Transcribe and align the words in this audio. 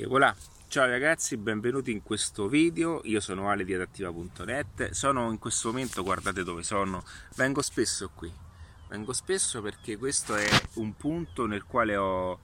E 0.00 0.06
voilà, 0.06 0.32
ciao 0.68 0.86
ragazzi, 0.86 1.36
benvenuti 1.36 1.90
in 1.90 2.04
questo 2.04 2.46
video, 2.46 3.00
io 3.02 3.18
sono 3.18 3.50
Ale 3.50 3.64
di 3.64 3.74
adattiva.net, 3.74 4.90
sono 4.90 5.28
in 5.32 5.40
questo 5.40 5.70
momento, 5.70 6.04
guardate 6.04 6.44
dove 6.44 6.62
sono, 6.62 7.02
vengo 7.34 7.62
spesso 7.62 8.08
qui, 8.14 8.32
vengo 8.88 9.12
spesso 9.12 9.60
perché 9.60 9.96
questo 9.96 10.36
è 10.36 10.46
un 10.74 10.94
punto 10.94 11.46
nel 11.46 11.64
quale 11.64 11.96
ho, 11.96 12.38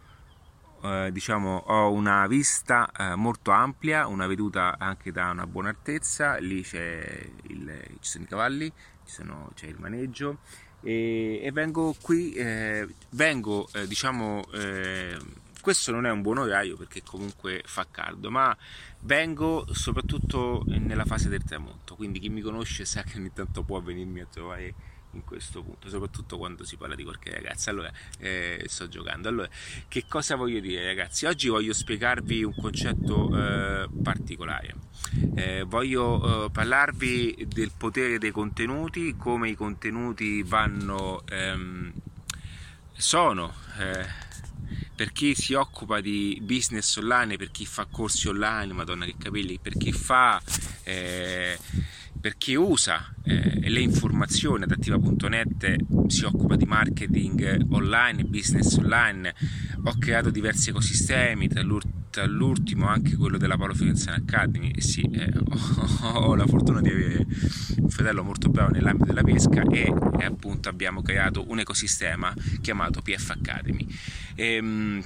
eh, 0.83 1.11
diciamo, 1.13 1.63
ho 1.65 1.93
una 1.93 2.27
vista 2.27 2.91
eh, 2.91 3.15
molto 3.15 3.53
ampia, 3.53 4.09
una 4.09 4.27
veduta 4.27 4.75
anche 4.77 5.13
da 5.13 5.31
una 5.31 5.47
buona 5.47 5.69
altezza, 5.69 6.39
lì 6.39 6.57
il, 6.59 7.83
ci 8.01 8.11
sono 8.11 8.25
i 8.25 8.27
cavalli, 8.27 8.73
sono, 9.05 9.53
c'è 9.55 9.67
il 9.67 9.77
maneggio. 9.79 10.39
E, 10.81 11.41
e 11.41 11.53
vengo 11.53 11.95
qui, 12.03 12.33
eh, 12.33 12.87
vengo 13.11 13.69
eh, 13.73 13.87
diciamo 13.87 14.45
eh, 14.53 15.17
questo 15.65 15.93
non 15.93 16.05
è 16.05 16.11
un 16.11 16.21
buon 16.21 16.37
orario 16.37 16.77
perché 16.77 17.03
comunque 17.03 17.63
fa 17.65 17.87
caldo, 17.91 18.31
ma 18.31 18.55
vengo 19.01 19.67
soprattutto 19.73 20.63
nella 20.67 21.07
fase 21.07 21.31
del 21.31 21.43
tramonto, 21.43 21.97
quindi 21.97 22.19
chi 22.19 22.29
mi 22.29 22.43
conosce 22.43 22.85
sa 22.85 23.03
che 23.03 23.17
ogni 23.17 23.33
tanto 23.33 23.63
può 23.63 23.81
venirmi 23.81 24.21
a 24.21 24.27
trovare 24.27 24.75
in 25.13 25.25
questo 25.25 25.63
punto, 25.63 25.89
soprattutto 25.89 26.37
quando 26.37 26.65
si 26.65 26.77
parla 26.77 26.95
di 26.95 27.03
qualche 27.03 27.31
ragazza. 27.31 27.71
Allora, 27.71 27.91
eh, 28.19 28.63
sto 28.67 28.89
giocando. 28.89 29.29
Allora, 29.29 29.49
che 29.89 30.05
cosa 30.07 30.37
voglio 30.37 30.61
dire, 30.61 30.85
ragazzi? 30.85 31.25
Oggi 31.25 31.49
voglio 31.49 31.73
spiegarvi 31.73 32.45
un 32.45 32.55
concetto 32.55 33.31
eh, 33.35 33.89
particolare. 34.03 34.75
Eh, 35.35 35.63
voglio 35.67 36.45
eh, 36.45 36.51
parlarvi 36.51 37.47
del 37.49 37.71
potere 37.75 38.19
dei 38.19 38.33
contenuti, 38.33 39.17
come 39.17 39.49
i 39.49 39.55
contenuti 39.55 40.43
vanno, 40.43 41.23
ehm, 41.27 41.91
sono 42.93 43.55
eh, 43.79 44.25
per 44.95 45.13
chi 45.13 45.35
si 45.35 45.55
occupa 45.55 46.01
di 46.01 46.41
business 46.43 46.97
online, 46.97 47.37
per 47.37 47.51
chi 47.51 47.67
fa 47.67 47.87
corsi 47.91 48.29
online, 48.29 48.73
madonna 48.73 49.05
che 49.05 49.15
capelli, 49.19 49.59
per 49.61 49.77
chi 49.77 49.93
fa, 49.93 50.41
eh, 50.83 51.59
per 52.21 52.37
chi 52.37 52.55
usa 52.55 53.15
eh, 53.25 53.69
le 53.69 53.81
informazioni 53.81 54.65
adattiva.net 54.65 55.77
si 56.07 56.25
occupa 56.25 56.57
di 56.57 56.65
marketing 56.65 57.67
online, 57.71 58.25
business 58.25 58.77
online, 58.77 59.35
ho 59.85 59.95
creato 59.99 60.31
diversi 60.31 60.71
ecosistemi, 60.71 61.49
tra 61.49 61.63
l'ultimo 61.63 62.04
anche 62.21 63.17
quello 63.17 63.39
della 63.39 63.57
Paolo 63.57 63.75
Firenziano 63.75 64.17
Academy, 64.17 64.71
e 64.71 64.81
sì, 64.81 65.03
eh, 65.13 65.33
ho, 65.37 66.15
ho, 66.31 66.35
la 66.35 66.47
fortuna 66.47 66.81
di 66.81 66.91
avere 66.91 67.27
un 67.79 67.89
fratello 67.89 68.23
molto 68.23 68.49
bravo 68.49 68.71
nell'ambito 68.71 69.07
della 69.07 69.23
pesca 69.23 69.63
e, 69.63 69.93
e 70.19 70.25
appunto 70.25 70.69
abbiamo 70.69 71.03
creato 71.03 71.45
un 71.49 71.59
ecosistema 71.59 72.33
chiamato 72.61 73.03
PF 73.03 73.31
Academy. 73.31 73.87
E, 74.35 74.55
ehm, 74.55 75.03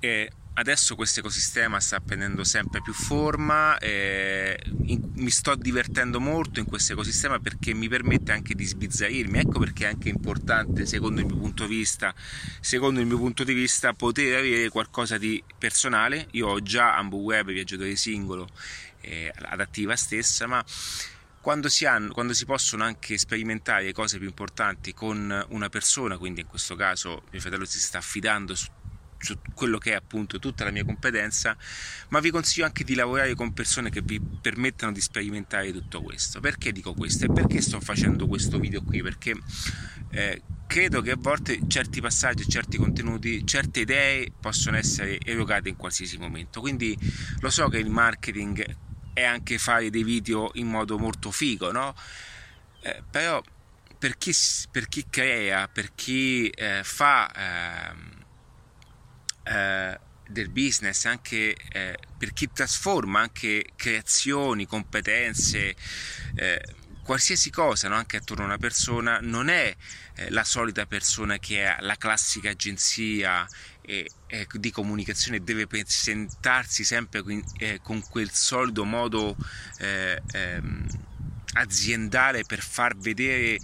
e 0.00 0.30
adesso 0.54 0.94
questo 0.94 1.20
ecosistema 1.20 1.80
sta 1.80 2.00
prendendo 2.00 2.44
sempre 2.44 2.80
più 2.80 2.92
forma, 2.92 3.76
eh, 3.78 4.58
in, 4.84 5.10
mi 5.14 5.30
sto 5.30 5.54
divertendo 5.54 6.20
molto 6.20 6.60
in 6.60 6.66
questo 6.66 6.92
ecosistema 6.92 7.38
perché 7.40 7.74
mi 7.74 7.88
permette 7.88 8.32
anche 8.32 8.54
di 8.54 8.64
sbizzarrirmi, 8.64 9.38
ecco 9.38 9.58
perché 9.58 9.84
è 9.84 9.88
anche 9.88 10.08
importante 10.08 10.86
secondo 10.86 11.20
il 11.20 11.26
mio 11.26 11.36
punto 11.36 11.66
di 11.66 11.76
vista, 11.76 12.14
secondo 12.60 13.00
il 13.00 13.06
mio 13.06 13.18
punto 13.18 13.42
di 13.42 13.52
vista 13.52 13.92
poter 13.94 14.38
avere 14.38 14.68
qualcosa 14.68 15.18
di 15.18 15.42
personale, 15.58 16.28
io 16.32 16.48
ho 16.48 16.62
già 16.62 16.96
Ambu 16.96 17.18
Web, 17.18 17.50
viaggiatore 17.50 17.96
singolo, 17.96 18.48
eh, 19.00 19.32
adattiva 19.36 19.96
stessa, 19.96 20.46
ma 20.46 20.64
quando 21.40 21.68
si, 21.68 21.84
hanno, 21.84 22.12
quando 22.12 22.32
si 22.32 22.46
possono 22.46 22.84
anche 22.84 23.18
sperimentare 23.18 23.92
cose 23.92 24.18
più 24.18 24.26
importanti 24.26 24.94
con 24.94 25.44
una 25.48 25.68
persona, 25.68 26.16
quindi 26.16 26.42
in 26.42 26.46
questo 26.46 26.74
caso 26.76 27.24
mio 27.30 27.40
fratello 27.40 27.64
si 27.64 27.80
sta 27.80 27.98
affidando 27.98 28.54
su 28.54 28.66
quello 29.54 29.78
che 29.78 29.92
è 29.92 29.94
appunto 29.94 30.38
tutta 30.38 30.64
la 30.64 30.70
mia 30.70 30.84
competenza, 30.84 31.56
ma 32.08 32.20
vi 32.20 32.30
consiglio 32.30 32.66
anche 32.66 32.84
di 32.84 32.94
lavorare 32.94 33.34
con 33.34 33.52
persone 33.52 33.90
che 33.90 34.02
vi 34.02 34.20
permettano 34.20 34.92
di 34.92 35.00
sperimentare 35.00 35.72
tutto 35.72 36.02
questo. 36.02 36.40
Perché 36.40 36.72
dico 36.72 36.94
questo? 36.94 37.26
E 37.26 37.32
perché 37.32 37.60
sto 37.60 37.80
facendo 37.80 38.26
questo 38.26 38.58
video 38.58 38.82
qui? 38.82 39.02
Perché 39.02 39.34
eh, 40.10 40.42
credo 40.66 41.00
che 41.02 41.12
a 41.12 41.16
volte 41.18 41.60
certi 41.68 42.00
passaggi, 42.00 42.48
certi 42.48 42.76
contenuti, 42.76 43.46
certe 43.46 43.80
idee 43.80 44.32
possono 44.40 44.76
essere 44.76 45.18
erogate 45.20 45.68
in 45.68 45.76
qualsiasi 45.76 46.18
momento. 46.18 46.60
Quindi 46.60 46.96
lo 47.40 47.50
so 47.50 47.68
che 47.68 47.78
il 47.78 47.90
marketing 47.90 48.76
è 49.12 49.22
anche 49.22 49.58
fare 49.58 49.90
dei 49.90 50.02
video 50.02 50.50
in 50.54 50.66
modo 50.66 50.98
molto 50.98 51.30
figo, 51.30 51.70
no? 51.70 51.94
Eh, 52.80 53.02
però 53.08 53.42
per 53.96 54.18
chi, 54.18 54.32
per 54.70 54.88
chi, 54.88 55.06
crea, 55.08 55.68
per 55.68 55.94
chi 55.94 56.48
eh, 56.50 56.80
fa 56.82 57.30
ehm, 57.32 58.23
eh, 59.44 59.98
del 60.28 60.48
business, 60.48 61.04
anche 61.04 61.54
eh, 61.72 61.98
per 62.18 62.32
chi 62.32 62.50
trasforma 62.52 63.20
anche 63.20 63.66
creazioni, 63.76 64.66
competenze, 64.66 65.74
eh, 66.34 66.62
qualsiasi 67.02 67.50
cosa, 67.50 67.88
no? 67.88 67.94
anche 67.96 68.16
attorno 68.16 68.44
a 68.44 68.46
una 68.46 68.58
persona, 68.58 69.18
non 69.20 69.48
è 69.48 69.74
eh, 70.16 70.30
la 70.30 70.42
solita 70.42 70.86
persona 70.86 71.38
che 71.38 71.66
ha 71.66 71.76
la 71.80 71.96
classica 71.96 72.50
agenzia 72.50 73.46
e, 73.82 74.10
e 74.26 74.46
di 74.54 74.70
comunicazione 74.70 75.44
deve 75.44 75.66
presentarsi 75.66 76.82
sempre 76.84 77.22
con, 77.22 77.42
eh, 77.58 77.80
con 77.82 78.02
quel 78.08 78.30
solito 78.32 78.84
modo 78.84 79.36
eh, 79.78 80.20
ehm, 80.32 80.86
aziendale 81.54 82.44
per 82.44 82.60
far 82.60 82.96
vedere 82.96 83.58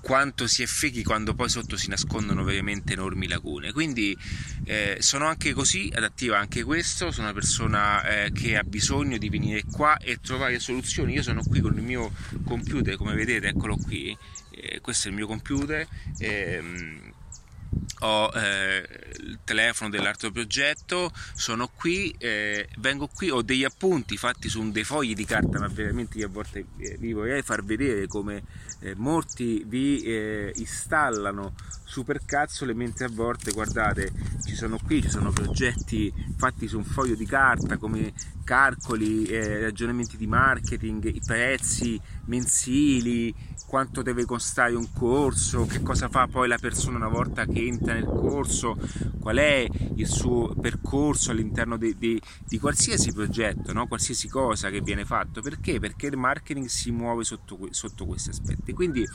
quanto 0.00 0.46
si 0.46 0.62
è 0.62 0.66
fighi 0.66 1.02
quando 1.02 1.34
poi 1.34 1.48
sotto 1.48 1.76
si 1.76 1.88
nascondono 1.88 2.42
veramente 2.42 2.92
enormi 2.92 3.28
lacune. 3.28 3.72
Quindi 3.72 4.16
eh, 4.64 4.96
sono 5.00 5.26
anche 5.26 5.52
così, 5.52 5.90
adattiva 5.94 6.38
anche 6.38 6.62
questo, 6.62 7.10
sono 7.10 7.28
una 7.28 7.34
persona 7.34 8.24
eh, 8.24 8.32
che 8.32 8.56
ha 8.56 8.64
bisogno 8.64 9.18
di 9.18 9.28
venire 9.28 9.64
qua 9.70 9.96
e 9.98 10.18
trovare 10.20 10.58
soluzioni. 10.58 11.14
Io 11.14 11.22
sono 11.22 11.42
qui 11.42 11.60
con 11.60 11.74
il 11.74 11.82
mio 11.82 12.12
computer, 12.44 12.96
come 12.96 13.14
vedete, 13.14 13.48
eccolo 13.48 13.76
qui, 13.76 14.16
eh, 14.50 14.80
questo 14.80 15.08
è 15.08 15.10
il 15.10 15.16
mio 15.16 15.26
computer. 15.26 15.86
Ehm, 16.18 17.12
ho 18.00 18.30
eh, 18.34 18.88
il 19.18 19.38
telefono 19.44 19.90
dell'altro 19.90 20.30
progetto, 20.30 21.12
sono 21.34 21.68
qui, 21.68 22.14
eh, 22.18 22.68
vengo 22.78 23.08
qui, 23.08 23.30
ho 23.30 23.42
degli 23.42 23.64
appunti 23.64 24.16
fatti 24.16 24.48
su 24.48 24.70
dei 24.70 24.84
fogli 24.84 25.14
di 25.14 25.24
carta, 25.24 25.58
ma 25.58 25.68
veramente 25.68 26.18
io 26.18 26.26
a 26.26 26.30
volte 26.30 26.66
eh, 26.78 26.96
vi 26.98 27.12
vorrei 27.12 27.42
far 27.42 27.64
vedere 27.64 28.06
come 28.06 28.42
eh, 28.80 28.94
molti 28.96 29.64
vi 29.66 30.02
eh, 30.02 30.52
installano 30.56 31.54
supercazzole 31.84 32.72
mentre 32.72 33.04
a 33.04 33.10
volte 33.12 33.52
guardate 33.52 34.10
ci 34.46 34.54
sono 34.54 34.78
qui 34.82 35.02
ci 35.02 35.10
sono 35.10 35.30
progetti 35.30 36.10
fatti 36.38 36.66
su 36.66 36.78
un 36.78 36.84
foglio 36.84 37.14
di 37.14 37.26
carta 37.26 37.76
come 37.76 38.14
calcoli 38.44 39.24
eh, 39.24 39.60
ragionamenti 39.60 40.16
di 40.16 40.26
marketing 40.26 41.04
i 41.06 41.20
prezzi 41.24 42.00
mensili 42.26 43.34
quanto 43.72 44.02
deve 44.02 44.26
costare 44.26 44.74
un 44.74 44.92
corso, 44.92 45.64
che 45.64 45.80
cosa 45.80 46.10
fa 46.10 46.26
poi 46.26 46.46
la 46.46 46.58
persona 46.58 46.98
una 46.98 47.08
volta 47.08 47.46
che 47.46 47.64
entra 47.64 47.94
nel 47.94 48.04
corso, 48.04 48.76
qual 49.18 49.38
è 49.38 49.66
il 49.94 50.06
suo 50.06 50.54
percorso 50.54 51.30
all'interno 51.30 51.78
di, 51.78 51.96
di, 51.96 52.20
di 52.46 52.58
qualsiasi 52.58 53.14
progetto, 53.14 53.72
no? 53.72 53.86
qualsiasi 53.86 54.28
cosa 54.28 54.68
che 54.68 54.82
viene 54.82 55.06
fatto. 55.06 55.40
Perché? 55.40 55.80
Perché 55.80 56.08
il 56.08 56.18
marketing 56.18 56.66
si 56.66 56.90
muove 56.90 57.24
sotto, 57.24 57.68
sotto 57.70 58.04
questi 58.04 58.28
aspetti. 58.28 58.74
Quindi 58.74 59.08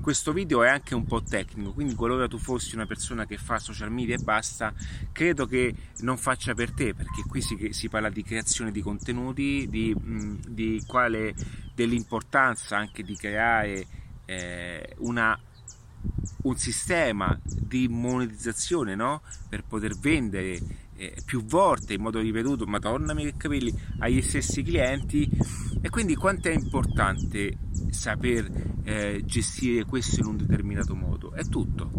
questo 0.00 0.32
video 0.32 0.62
è 0.62 0.68
anche 0.68 0.94
un 0.94 1.06
po' 1.06 1.20
tecnico, 1.20 1.72
quindi 1.72 1.96
qualora 1.96 2.28
tu 2.28 2.38
fossi 2.38 2.76
una 2.76 2.86
persona 2.86 3.26
che 3.26 3.36
fa 3.36 3.58
social 3.58 3.90
media 3.90 4.14
e 4.14 4.18
basta, 4.18 4.72
credo 5.10 5.44
che 5.46 5.74
non 6.02 6.16
faccia 6.18 6.54
per 6.54 6.70
te, 6.70 6.94
perché 6.94 7.24
qui 7.26 7.40
si, 7.40 7.72
si 7.72 7.88
parla 7.88 8.10
di 8.10 8.22
creazione 8.22 8.70
di 8.74 8.82
contenuti, 8.82 9.68
di, 9.70 9.94
di 10.48 10.82
quale 10.84 11.32
dell'importanza 11.72 12.76
anche 12.76 13.04
di 13.04 13.14
creare 13.14 13.86
eh, 14.24 14.96
una, 14.98 15.38
un 16.42 16.56
sistema 16.56 17.38
di 17.44 17.86
monetizzazione 17.88 18.96
no? 18.96 19.22
per 19.48 19.62
poter 19.62 19.96
vendere 19.96 20.58
eh, 20.96 21.16
più 21.24 21.44
volte 21.44 21.94
in 21.94 22.02
modo 22.02 22.18
ripetuto, 22.18 22.66
madonna 22.66 23.14
mia 23.14 23.26
che 23.26 23.36
capelli, 23.36 23.72
agli 24.00 24.20
stessi 24.20 24.64
clienti 24.64 25.30
e 25.80 25.88
quindi 25.88 26.16
quanto 26.16 26.48
è 26.48 26.52
importante 26.52 27.56
saper 27.90 28.50
eh, 28.82 29.22
gestire 29.24 29.84
questo 29.84 30.20
in 30.20 30.26
un 30.26 30.36
determinato 30.36 30.96
modo? 30.96 31.32
È 31.32 31.44
tutto. 31.44 31.92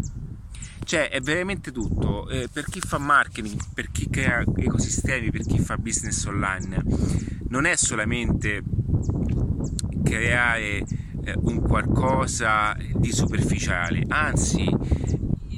Cioè 0.84 1.10
è 1.10 1.20
veramente 1.20 1.72
tutto, 1.72 2.28
eh, 2.28 2.48
per 2.52 2.64
chi 2.66 2.80
fa 2.80 2.98
marketing, 2.98 3.60
per 3.74 3.90
chi 3.90 4.08
crea 4.08 4.44
ecosistemi, 4.56 5.30
per 5.30 5.42
chi 5.42 5.58
fa 5.58 5.76
business 5.76 6.24
online, 6.26 6.82
non 7.48 7.64
è 7.64 7.76
solamente 7.76 8.62
creare 10.04 10.84
eh, 11.24 11.34
un 11.36 11.60
qualcosa 11.60 12.76
di 12.94 13.12
superficiale, 13.12 14.04
anzi 14.08 14.64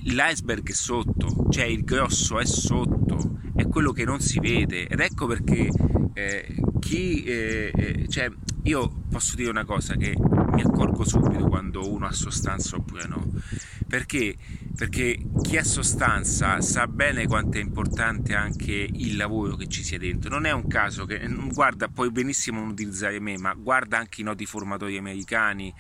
l'iceberg 0.05 0.67
è 0.69 0.73
sotto, 0.73 1.47
cioè 1.51 1.65
il 1.65 1.85
grosso 1.85 2.39
è 2.39 2.47
sotto, 2.47 3.39
è 3.55 3.67
quello 3.67 3.93
che 3.93 4.05
non 4.05 4.21
si 4.21 4.41
vede. 4.41 4.87
Ed 4.87 5.01
ecco 5.01 5.27
perché 5.27 5.69
eh, 6.15 6.55
chi, 6.81 7.23
eh, 7.25 7.71
eh 7.75 8.09
cioè 8.09 8.31
io 8.63 9.03
posso 9.11 9.37
dire 9.37 9.51
una 9.51 9.65
cosa 9.65 9.95
che 9.97 10.15
mi 10.17 10.63
accorgo 10.63 11.05
subito 11.05 11.47
quando 11.47 11.91
uno 11.91 12.07
ha 12.07 12.13
sostanza 12.13 12.77
oppure 12.77 13.07
no, 13.07 13.27
perché 13.87 14.37
perché 14.79 15.19
chi 15.43 15.57
ha 15.57 15.65
sostanza 15.65 16.61
sa 16.61 16.87
bene 16.87 17.27
quanto 17.27 17.59
è 17.59 17.61
importante 17.61 18.37
anche 18.37 18.73
il 18.73 19.17
lavoro 19.17 19.57
che 19.57 19.67
ci 19.67 19.83
sia 19.83 19.99
dentro. 19.99 20.31
Non 20.31 20.47
è 20.47 20.53
un 20.53 20.69
caso 20.69 21.05
che, 21.05 21.21
guarda, 21.53 21.89
puoi 21.89 22.13
benissimo 22.13 22.61
non 22.61 22.69
utilizzare 22.69 23.19
me, 23.19 23.37
ma 23.39 23.55
guarda 23.55 23.99
anche 23.99 24.21
i 24.21 24.25
noti 24.25 24.47
formatori 24.47 24.97
americani. 24.97 25.75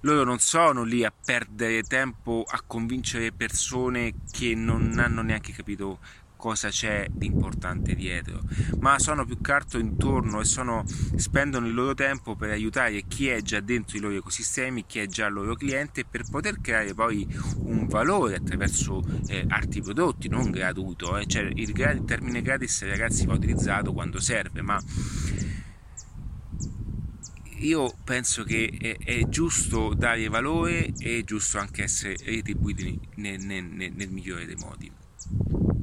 Loro 0.00 0.24
non 0.24 0.40
sono 0.40 0.82
lì 0.82 1.04
a 1.04 1.12
perdere 1.12 1.84
tempo 1.84 2.44
a 2.44 2.60
convincere 2.66 3.30
persone 3.30 4.14
che 4.32 4.56
non 4.56 4.98
hanno 4.98 5.22
neanche 5.22 5.52
capito 5.52 6.00
cosa 6.42 6.70
c'è 6.70 7.06
di 7.08 7.26
importante 7.26 7.94
dietro, 7.94 8.40
ma 8.80 8.98
sono 8.98 9.24
più 9.24 9.40
che 9.40 9.52
altro 9.52 9.78
intorno 9.78 10.40
e 10.40 10.44
sono, 10.44 10.82
spendono 11.14 11.68
il 11.68 11.72
loro 11.72 11.94
tempo 11.94 12.34
per 12.34 12.50
aiutare 12.50 13.04
chi 13.06 13.28
è 13.28 13.40
già 13.42 13.60
dentro 13.60 13.96
i 13.96 14.00
loro 14.00 14.16
ecosistemi, 14.16 14.84
chi 14.84 14.98
è 14.98 15.06
già 15.06 15.28
il 15.28 15.34
loro 15.34 15.54
cliente 15.54 16.04
per 16.04 16.24
poter 16.28 16.60
creare 16.60 16.94
poi 16.94 17.24
un 17.58 17.86
valore 17.86 18.34
attraverso 18.34 19.04
eh, 19.28 19.44
altri 19.46 19.82
prodotti, 19.82 20.26
non 20.26 20.50
gratuito, 20.50 21.16
eh. 21.16 21.26
cioè, 21.26 21.42
il, 21.42 21.68
il 21.68 22.02
termine 22.04 22.42
gratis 22.42 22.88
ragazzi 22.88 23.24
va 23.24 23.34
utilizzato 23.34 23.92
quando 23.92 24.18
serve, 24.18 24.62
ma 24.62 24.82
io 27.60 27.94
penso 28.02 28.42
che 28.42 28.76
è, 28.80 28.96
è, 28.98 29.28
giusto 29.28 29.94
dare 29.94 30.26
valore 30.26 30.92
e 30.98 31.20
è 31.20 31.22
giusto 31.22 31.58
anche 31.58 31.84
essere 31.84 32.16
retribuiti 32.24 32.98
nel, 33.16 33.38
nel, 33.44 33.62
nel 33.62 34.10
migliore 34.10 34.44
dei 34.44 34.56
modi. 34.56 34.90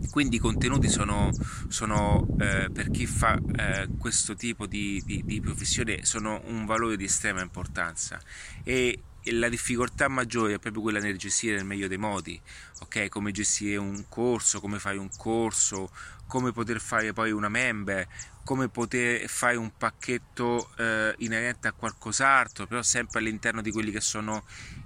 Quindi 0.10 0.38
i 0.38 0.40
contenuti 0.40 0.90
sono, 0.90 1.32
sono 1.68 2.28
eh, 2.40 2.70
per 2.72 2.90
chi 2.90 3.06
fa 3.06 3.40
eh, 3.56 3.88
questo 3.98 4.36
tipo 4.36 4.66
di, 4.66 5.02
di, 5.06 5.24
di, 5.24 5.40
professione 5.40 6.04
sono 6.04 6.42
un 6.46 6.66
valore 6.66 6.98
di 6.98 7.04
estrema 7.04 7.42
importanza 7.42 8.20
e, 8.64 9.04
e 9.22 9.32
la 9.34 9.50
difficoltà 9.50 10.08
maggiore 10.08 10.56
è 10.56 10.60
proprio 10.60 10.82
quella 10.82 11.00
nel 11.00 11.18
gestire 11.18 11.58
nel 11.58 11.66
meglio 11.66 11.88
dei 11.88 11.98
modi, 11.98 12.40
ok? 12.82 13.10
Come 13.10 13.32
gestire 13.32 13.78
un 13.78 14.06
corso, 14.10 14.60
come 14.60 14.80
fare 14.80 14.98
un 14.98 15.10
corso, 15.16 15.92
come 16.26 16.52
poter 16.52 16.80
fare 16.80 17.14
poi 17.14 17.32
una 17.32 17.50
member, 17.50 18.08
come 18.50 18.68
poter 18.68 19.28
fare 19.30 19.57
un 19.57 19.78
pacchetto 19.78 20.72
eh, 20.80 21.13
inerente 21.19 21.68
a 21.68 21.72
qualcos'altro, 21.72 22.66
però 22.66 22.81
sempre 22.81 23.19
all'interno 23.19 23.62
di 23.62 23.69
quelli 23.69 23.92
che 23.92 24.01
sono 24.01 24.44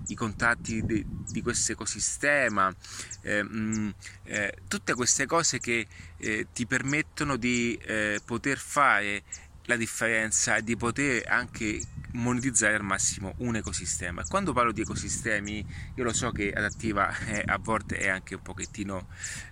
i 0.08 0.16
contatti 0.16 0.84
di, 0.84 1.02
di 1.30 1.42
questo 1.42 1.72
ecosistema, 1.72 2.76
eh, 3.22 3.42
mm, 3.42 3.90
eh, 4.24 4.58
tutte 4.68 4.94
queste 4.96 5.26
cose 5.26 5.62
che 5.62 5.88
eh, 6.18 6.48
ti 6.52 6.66
permettono 6.66 7.38
di 7.38 7.80
eh, 7.86 8.20
poter 8.26 8.58
fare 8.58 9.24
la 9.68 9.78
differenza 9.78 10.58
e 10.58 10.64
di 10.66 10.76
poter 10.76 11.26
anche 11.30 11.80
monetizzare 12.14 12.76
al 12.76 12.84
massimo 12.84 13.34
un 13.38 13.56
ecosistema. 13.56 14.24
Quando 14.24 14.54
parlo 14.54 14.72
di 14.72 14.82
ecosistemi, 14.82 15.66
io 15.96 16.04
lo 16.04 16.14
so 16.14 16.32
che 16.32 16.52
adattiva 16.52 17.16
eh, 17.28 17.44
a 17.46 17.58
volte 17.58 17.98
è 17.98 18.10
anche 18.10 18.36
un 18.36 18.42
pochettino 18.42 19.08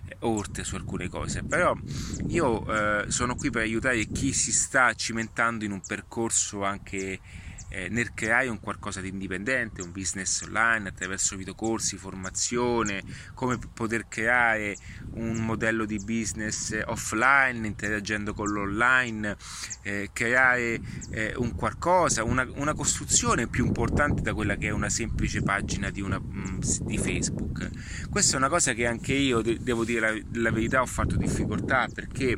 eh, 0.08 0.16
orte 0.20 0.64
su 0.64 0.74
alcune 0.74 1.08
cose, 1.08 1.42
però 1.42 1.76
io 2.28 3.02
eh, 3.02 3.10
sono 3.10 3.34
qui 3.34 3.50
per 3.50 3.62
aiutare 3.62 4.04
chi 4.06 4.32
si 4.32 4.52
sta 4.52 4.92
cimentando 4.94 5.64
in 5.64 5.72
un 5.72 5.80
percorso 5.80 6.64
anche 6.64 7.20
eh, 7.72 7.88
nel 7.88 8.12
creare 8.12 8.48
un 8.48 8.60
qualcosa 8.60 9.00
di 9.00 9.08
indipendente, 9.08 9.80
un 9.80 9.92
business 9.92 10.42
online 10.42 10.90
attraverso 10.90 11.36
videocorsi, 11.36 11.96
formazione, 11.96 13.02
come 13.34 13.58
poter 13.72 14.08
creare 14.08 14.76
un 15.14 15.38
modello 15.38 15.86
di 15.86 15.96
business 15.96 16.78
offline 16.84 17.66
interagendo 17.66 18.34
con 18.34 18.50
l'online, 18.50 19.36
eh, 19.82 20.10
creare 20.12 20.80
eh, 21.10 21.32
un 21.36 21.54
qualcosa, 21.54 22.24
una, 22.24 22.46
una, 22.56 22.74
costruzione 22.74 23.46
più 23.46 23.64
importante 23.64 24.20
da 24.20 24.34
quella 24.34 24.56
che 24.56 24.68
è 24.68 24.70
una 24.70 24.90
semplice 24.90 25.42
pagina 25.42 25.90
di, 25.90 26.02
una, 26.02 26.20
mm, 26.20 26.58
di 26.82 26.98
Facebook. 26.98 27.70
Questa 28.10 28.34
è 28.34 28.36
una 28.36 28.48
cosa 28.50 28.74
che 28.74 28.86
anche 28.86 29.14
io, 29.14 29.40
devo 29.40 29.84
dire 29.84 30.00
la, 30.00 30.40
la 30.40 30.50
verità, 30.50 30.82
ho 30.82 30.86
fatto 30.86 31.16
difficoltà 31.16 31.88
perché 31.92 32.36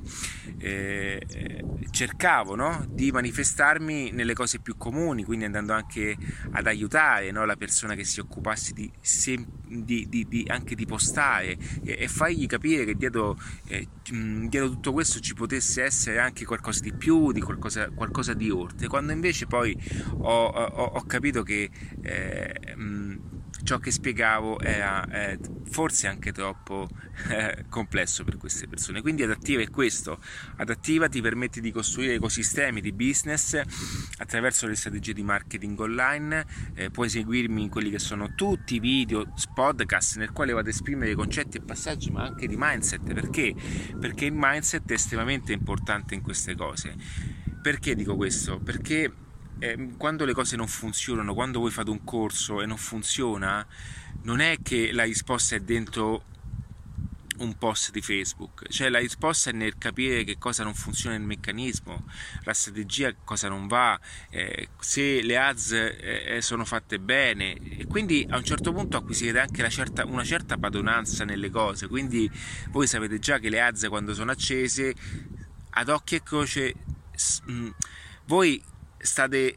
eh, 0.59 1.65
cercavo 1.91 2.55
no? 2.55 2.87
di 2.89 3.11
manifestarmi 3.11 4.11
nelle 4.11 4.35
cose 4.35 4.61
più 4.61 4.77
comuni, 4.77 5.24
quindi 5.25 5.44
andando 5.44 5.73
anche 5.73 6.17
ad 6.53 6.67
aiutare 6.67 7.31
no? 7.31 7.44
la 7.44 7.56
persona 7.56 7.94
che 7.94 8.05
si 8.05 8.21
occupasse 8.21 8.73
di, 8.73 8.91
di, 9.67 10.06
di, 10.09 10.44
anche 10.49 10.75
di 10.75 10.87
postare 10.87 11.56
e, 11.85 11.97
e, 11.99 12.09
fargli 12.09 12.47
capire 12.47 12.85
che 12.85 12.94
dietro, 12.94 13.38
eh, 13.67 13.88
dietro, 14.05 14.71
tutto 14.71 14.93
questo 14.93 15.21
ci 15.21 15.35
potesse 15.35 15.82
essere 15.82 16.19
anche 16.19 16.44
qualcosa 16.44 16.81
di 16.81 16.93
più, 16.93 17.32
di 17.32 17.41
qualcosa, 17.41 17.91
qualcosa 17.91 18.35
di 18.35 18.50
oltre, 18.50 18.87
quando 18.88 19.12
invece 19.12 19.47
poi 19.47 19.76
ho, 20.19 20.47
ho, 20.47 20.85
ho 20.85 21.03
capito 21.05 21.43
che 21.43 21.70
eh, 22.03 22.75
ciò 23.65 23.79
che 23.79 23.91
spiegavo 23.91 24.61
era 24.61 25.05
eh, 25.09 25.39
forse 25.71 26.07
anche 26.07 26.33
troppo 26.33 26.89
eh, 27.29 27.65
complesso 27.69 28.23
per 28.23 28.37
queste 28.37 28.69
persone. 28.69 29.01
Quindi 29.01 29.23
adattiva 29.23 29.63
è 29.63 29.71
questo, 29.71 30.21
adattiva 30.57 31.09
ti 31.09 31.21
permette 31.21 31.61
di 31.61 31.73
costruire 31.73 32.15
ecosistemi 32.15 32.81
di 32.81 32.93
business 32.93 33.61
attraverso 34.19 34.67
le 34.67 34.77
strategie 34.77 35.13
di 35.13 35.23
marketing 35.23 35.79
online, 35.81 36.47
eh, 36.75 36.91
puoi 36.91 37.09
seguirmi 37.09 37.63
in 37.63 37.69
quelli 37.71 37.91
che 37.91 37.99
sono 37.99 38.35
tutti 38.35 38.77
i 38.77 38.79
video, 38.79 39.33
podcast 39.55 40.19
nel 40.19 40.31
quale 40.31 40.53
vado 40.53 40.69
ad 40.69 40.75
esprimere 40.75 41.15
concetti 41.15 41.57
e 41.57 41.61
passaggi 41.63 42.11
ma 42.11 42.25
anche 42.25 42.47
di 42.47 42.57
mindset, 42.57 43.13
perché? 43.13 43.55
Perché 43.99 44.27
il 44.27 44.35
mindset 44.35 44.89
è 44.91 44.93
estremamente 44.93 45.53
importante 45.53 46.15
in 46.15 46.21
queste 46.21 46.55
cose. 46.55 46.95
Perché 47.63 47.95
dico 47.95 48.15
questo? 48.15 48.59
Perché 48.59 49.11
eh, 49.59 49.91
quando 49.97 50.25
le 50.25 50.33
cose 50.33 50.56
non 50.56 50.69
funzionano, 50.69 51.35
quando 51.35 51.61
voi 51.61 51.71
fate 51.71 51.91
un 51.91 52.05
corso 52.05 52.61
e 52.61 52.67
non 52.67 52.77
funziona, 52.77 53.67
non 54.23 54.41
è 54.41 54.59
che 54.62 54.93
la 54.93 55.05
risposta 55.05 55.56
è 55.56 55.61
dentro 55.61 56.25
un 57.39 57.56
post 57.59 57.91
di 57.91 58.01
Facebook, 58.01 58.69
cioè 58.69 58.89
la 58.89 59.01
risposta 59.01 59.51
è 59.51 59.53
nel 59.53 59.77
capire 59.77 60.23
che 60.23 60.39
cosa 60.39 60.62
non 60.62 60.75
funziona 60.75 61.17
nel 61.17 61.27
meccanismo, 61.27 62.05
la 62.45 62.53
strategia 62.53 63.12
cosa 63.25 63.49
non 63.49 63.67
va, 63.67 63.99
eh, 64.31 64.69
se 64.79 65.21
le 65.23 65.37
ads 65.37 65.73
eh, 65.73 66.39
sono 66.41 66.65
fatte 66.65 67.01
bene. 67.01 67.55
E 67.55 67.87
quindi 67.87 68.27
a 68.29 68.37
un 68.37 68.45
certo 68.45 68.73
punto 68.73 68.99
acquisirete 68.99 69.41
anche 69.41 69.69
certa, 69.69 70.05
una 70.05 70.25
certa 70.25 70.56
padronanza 70.59 71.25
nelle 71.25 71.51
cose, 71.51 71.89
quindi 71.89 72.31
voi 72.71 72.87
sapete 72.87 73.19
già 73.19 73.39
che 73.39 73.49
le 73.49 73.61
ads 73.61 73.87
quando 73.89 74.15
sono 74.15 74.31
accese 74.31 74.95
ad 75.71 75.89
occhio 75.89 76.19
e 76.19 76.23
croce 76.23 76.75
mh, 77.47 77.53
mm, 77.53 77.69
voi 78.27 78.62
state 79.05 79.37
eh, 79.47 79.56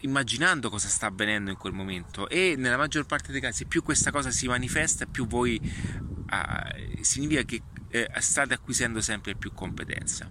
immaginando 0.00 0.70
cosa 0.70 0.88
sta 0.88 1.06
avvenendo 1.06 1.50
in 1.50 1.56
quel 1.56 1.72
momento. 1.72 2.28
E 2.28 2.54
nella 2.56 2.76
maggior 2.76 3.06
parte 3.06 3.32
dei 3.32 3.40
casi 3.40 3.66
più 3.66 3.82
questa 3.82 4.10
cosa 4.10 4.30
si 4.30 4.46
manifesta 4.46 5.06
più 5.06 5.26
voi 5.26 5.60
uh, 5.62 7.02
significa 7.02 7.42
che 7.42 7.62
eh, 7.90 8.08
state 8.18 8.54
acquisendo 8.54 9.00
sempre 9.00 9.34
più 9.34 9.52
competenza. 9.52 10.28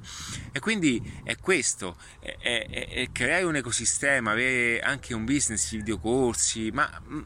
E 0.51 0.59
quindi 0.59 1.01
è 1.23 1.37
questo 1.37 1.97
è, 2.19 2.37
è, 2.39 2.87
è 2.89 3.11
creare 3.11 3.43
un 3.43 3.55
ecosistema 3.55 4.31
avere 4.31 4.79
anche 4.81 5.13
un 5.13 5.25
business 5.25 5.71
di 5.71 5.77
videocorsi 5.77 6.69
ma 6.71 7.01
mh, 7.05 7.25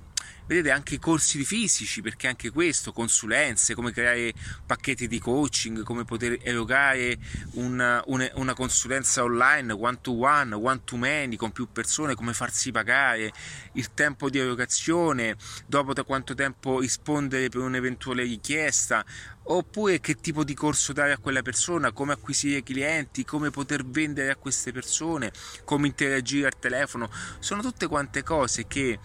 vedete 0.51 0.71
anche 0.71 0.95
i 0.95 0.99
corsi 0.99 1.37
di 1.37 1.45
fisici 1.45 2.01
perché 2.01 2.27
anche 2.27 2.49
questo, 2.49 2.91
consulenze, 2.91 3.73
come 3.73 3.93
creare 3.93 4.33
pacchetti 4.65 5.07
di 5.07 5.17
coaching, 5.17 5.83
come 5.83 6.03
poter 6.03 6.39
erogare 6.43 7.17
una, 7.53 8.03
una, 8.07 8.29
una 8.33 8.53
consulenza 8.53 9.23
online 9.23 9.71
one 9.71 9.99
to 10.01 10.11
one, 10.11 10.53
one 10.53 10.81
to 10.83 10.97
many 10.97 11.37
con 11.37 11.51
più 11.51 11.69
persone, 11.71 12.15
come 12.15 12.33
farsi 12.33 12.69
pagare, 12.71 13.31
il 13.73 13.93
tempo 13.93 14.29
di 14.29 14.39
erogazione, 14.39 15.37
dopo 15.67 15.93
da 15.93 16.03
quanto 16.03 16.35
tempo 16.35 16.81
rispondere 16.81 17.47
per 17.47 17.61
un'eventuale 17.61 18.23
richiesta, 18.23 19.05
oppure 19.43 20.01
che 20.01 20.15
tipo 20.15 20.43
di 20.43 20.53
corso 20.53 20.91
dare 20.91 21.13
a 21.13 21.17
quella 21.17 21.41
persona, 21.41 21.93
come 21.93 22.11
acquisire 22.11 22.61
clienti, 22.61 23.23
come 23.23 23.51
poter 23.51 23.85
vendere 23.85 24.31
a 24.31 24.35
queste 24.35 24.73
persone, 24.73 25.31
come 25.63 25.87
interagire 25.87 26.47
al 26.47 26.59
telefono, 26.59 27.09
sono 27.39 27.61
tutte 27.61 27.87
quante 27.87 28.21
cose 28.21 28.67
che 28.67 28.99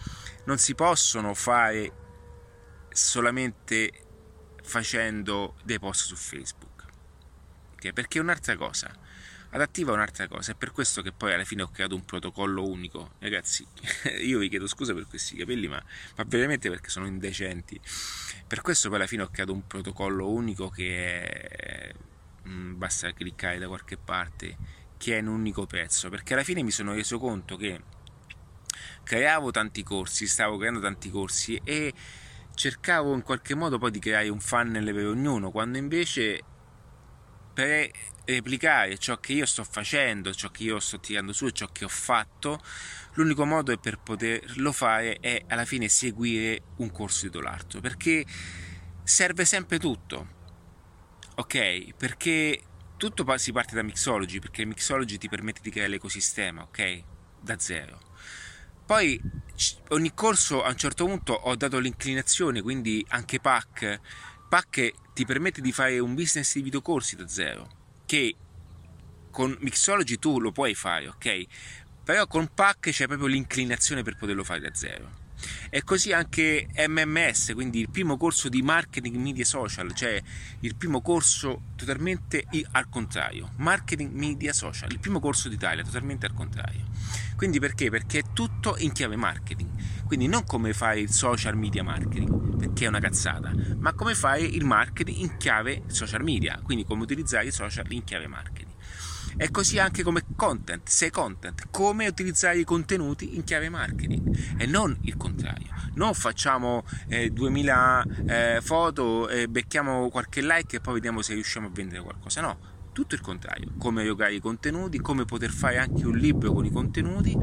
non 0.47 0.59
si 0.59 0.75
possono 0.75 1.35
fare 1.35 1.93
solamente 2.91 4.07
facendo 4.63 5.55
dei 5.63 5.79
post 5.79 6.07
su 6.07 6.17
Facebook. 6.17 6.85
Okay? 7.75 7.93
Perché 7.93 8.19
è 8.19 8.23
un'altra 8.23 8.57
cosa. 8.57 8.91
Adattiva 9.51 9.93
è 9.93 9.95
un'altra 9.95 10.27
cosa, 10.27 10.53
è 10.53 10.55
per 10.55 10.73
questo 10.73 11.03
che 11.03 11.13
poi 11.13 11.33
alla 11.33 11.45
fine 11.45 11.63
ho 11.63 11.69
creato 11.69 11.95
un 11.95 12.05
protocollo 12.05 12.69
unico. 12.69 13.13
Ragazzi, 13.21 13.67
io 14.23 14.39
vi 14.39 14.49
chiedo 14.49 14.67
scusa 14.67 14.93
per 14.93 15.07
questi 15.07 15.37
capelli, 15.37 15.69
ma, 15.69 15.83
ma 16.17 16.25
veramente 16.27 16.69
perché 16.69 16.91
sono 16.91 17.07
indecenti. 17.07 17.81
Per 18.47 18.61
questo 18.61 18.89
poi 18.89 18.99
alla 18.99 19.07
fine 19.07 19.23
ho 19.23 19.29
creato 19.29 19.53
un 19.53 19.67
protocollo 19.67 20.29
unico 20.31 20.69
che 20.69 21.23
è, 21.23 21.95
mm, 22.49 22.77
basta 22.77 23.13
cliccare 23.13 23.59
da 23.59 23.69
qualche 23.69 23.97
parte, 23.97 24.57
che 24.97 25.17
è 25.17 25.21
un 25.21 25.29
unico 25.29 25.65
prezzo. 25.65 26.11
Perché 26.11 26.35
alla 26.35 26.45
fine 26.45 26.63
mi 26.63 26.71
sono 26.71 26.93
reso 26.93 27.19
conto 27.19 27.57
che 27.57 27.81
creavo 29.07 29.53
tanti 29.53 29.85
corsi, 29.85 30.27
stavo 30.27 30.57
creando 30.57 30.81
tanti 30.81 31.11
corsi 31.11 31.61
e 31.63 31.95
cercavo 32.55 33.15
in 33.15 33.23
qualche 33.23 33.55
modo 33.55 33.79
poi 33.79 33.93
di 33.93 34.01
creare 34.01 34.29
un 34.29 34.41
funnel 34.41 34.93
per 34.93 35.07
ognuno, 35.07 35.53
quando 35.53 35.79
invece 35.79 36.43
per 37.55 37.89
replicare 38.25 38.99
ciò 38.99 39.19
che 39.21 39.33
io 39.33 39.47
sto 39.47 39.63
facendo, 39.63 40.35
ciò 40.35 40.51
che 40.51 40.65
io 40.65 40.81
sto 40.81 40.99
tirando 40.99 41.33
su, 41.33 41.49
ciò 41.51 41.69
che 41.71 41.85
ho 41.85 41.89
fatto, 41.89 42.61
l'unico 43.13 43.47
modo 43.47 43.77
per 43.79 43.99
poterlo 43.99 44.73
fare 44.73 45.19
è 45.21 45.45
alla 45.47 45.65
fine 45.65 45.87
seguire 45.89 46.63
un 46.79 46.91
corso 46.91 47.21
dietro 47.23 47.43
l'altro, 47.43 47.81
perché 47.81 48.25
serve 49.05 49.45
sempre 49.45 49.79
tutto, 49.79 50.27
ok? 51.37 51.95
Perché 51.95 52.61
tutto 52.97 53.25
si 53.39 53.53
parte 53.53 53.77
da 53.77 53.83
Mixology, 53.83 54.41
perché 54.41 54.65
Mixology 54.65 55.17
ti 55.17 55.29
permette 55.29 55.61
di 55.63 55.71
creare 55.71 55.91
l'ecosistema, 55.91 56.63
ok? 56.63 57.03
Da 57.41 57.57
zero. 57.57 58.01
Poi 58.87 59.21
ogni 59.89 60.15
corso 60.15 60.63
a 60.63 60.69
un 60.69 60.77
certo 60.77 61.07
punto 61.07 61.33
ho 61.33 61.57
dato 61.57 61.81
l'inclinazione, 61.81 62.63
quindi 62.63 63.05
anche 63.09 63.41
PAC. 63.41 64.01
PAC 64.49 64.93
ti 65.13 65.25
permette 65.25 65.61
di 65.61 65.73
fare 65.73 65.99
un 65.99 66.15
business 66.15 66.55
di 66.55 66.63
videocorsi 66.63 67.17
da 67.17 67.27
zero, 67.27 67.69
che 68.07 68.37
con 69.33 69.57
Mixology 69.61 70.19
tu 70.19 70.39
lo 70.39 70.53
puoi 70.53 70.77
fare, 70.77 71.09
ok? 71.09 71.45
Però 72.05 72.29
con 72.29 72.49
PAC 72.55 72.91
c'è 72.91 73.09
proprio 73.09 73.27
l'inclinazione 73.27 74.05
per 74.05 74.17
poterlo 74.17 74.45
fare 74.45 74.61
da 74.61 74.73
zero. 74.73 75.25
E 75.69 75.83
così 75.83 76.13
anche 76.13 76.69
MMS, 76.87 77.55
quindi 77.55 77.81
il 77.81 77.91
primo 77.91 78.17
corso 78.17 78.49
di 78.49 78.63
marketing 78.63 79.17
media 79.17 79.45
social, 79.45 79.93
cioè 79.95 80.23
il 80.61 80.77
primo 80.77 81.03
corso 81.03 81.63
totalmente 81.75 82.47
al 82.71 82.89
contrario, 82.89 83.51
marketing 83.57 84.13
media 84.13 84.53
social, 84.53 84.93
il 84.93 85.01
primo 85.01 85.19
corso 85.19 85.49
d'Italia 85.49 85.83
totalmente 85.83 86.25
al 86.25 86.35
contrario. 86.35 86.86
Quindi 87.37 87.61
perché? 87.61 87.91
Perché 87.91 88.21
è 88.21 88.23
tutto 88.33 88.77
in 88.79 88.93
chiave 88.93 89.17
marketing. 89.17 89.71
Quindi 90.07 90.27
non 90.27 90.45
come 90.45 90.73
fai 90.73 91.03
il 91.03 91.11
social 91.11 91.57
media 91.57 91.83
marketing, 91.83 92.57
perché 92.57 92.87
è 92.87 92.89
una 92.89 92.99
cazzata, 92.99 93.53
ma 93.79 93.93
come 93.93 94.15
fai 94.15 94.57
il 94.57 94.65
marketing 94.65 95.19
in 95.19 95.37
chiave 95.37 95.83
social 95.89 96.23
media, 96.23 96.59
quindi 96.63 96.85
come 96.85 97.03
utilizzare 97.03 97.47
i 97.47 97.53
social 97.53 97.85
in 97.91 98.05
chiave 98.05 98.27
marketing. 98.27 98.75
E 99.37 99.51
così 99.51 99.79
anche 99.79 100.03
come 100.03 100.25
content, 100.35 100.89
sei 100.89 101.11
content, 101.11 101.67
come 101.71 102.07
utilizzare 102.07 102.59
i 102.59 102.65
contenuti 102.65 103.37
in 103.37 103.45
chiave 103.45 103.69
marketing 103.69 104.57
e 104.57 104.65
non 104.65 104.97
il 105.03 105.19
contrario. 105.19 105.75
Non 105.95 106.15
facciamo 106.15 106.85
eh, 107.09 107.31
2000 107.31 108.07
eh, 108.27 108.61
foto 108.63 109.29
e 109.29 109.47
becchiamo 109.49 110.09
qualche 110.09 110.41
like 110.41 110.77
e 110.77 110.81
poi 110.81 110.95
vediamo 110.95 111.21
se 111.21 111.35
riusciamo 111.35 111.67
a 111.67 111.71
vendere 111.71 112.01
qualcosa. 112.01 112.41
No, 112.41 112.76
tutto 112.97 113.15
il 113.15 113.21
contrario, 113.21 113.75
come 113.77 114.05
giocare 114.05 114.33
i 114.33 114.41
contenuti, 114.41 115.01
come 115.01 115.27
poter 115.27 115.51
fare 115.51 115.77
anche 115.77 116.07
un 116.07 116.17
libro 116.17 116.51
con 116.51 116.65
i 116.65 116.71
contenuti, 116.71 117.37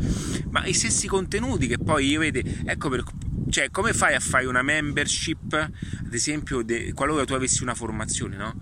ma 0.50 0.66
i 0.66 0.74
stessi 0.74 1.08
contenuti 1.08 1.68
che 1.68 1.78
poi 1.78 2.08
io 2.08 2.22
vedo, 2.22 2.40
ecco 2.66 2.90
per, 2.90 3.04
cioè 3.50 3.70
come 3.70 3.94
fai 3.94 4.16
a 4.16 4.20
fare 4.20 4.48
una 4.48 4.64
membership, 4.64 5.54
ad 5.54 6.12
esempio, 6.12 6.64
de, 6.64 6.92
qualora 6.94 7.24
tu 7.24 7.36
avessi 7.36 7.62
una 7.62 7.76
formazione, 7.76 8.36
no? 8.36 8.60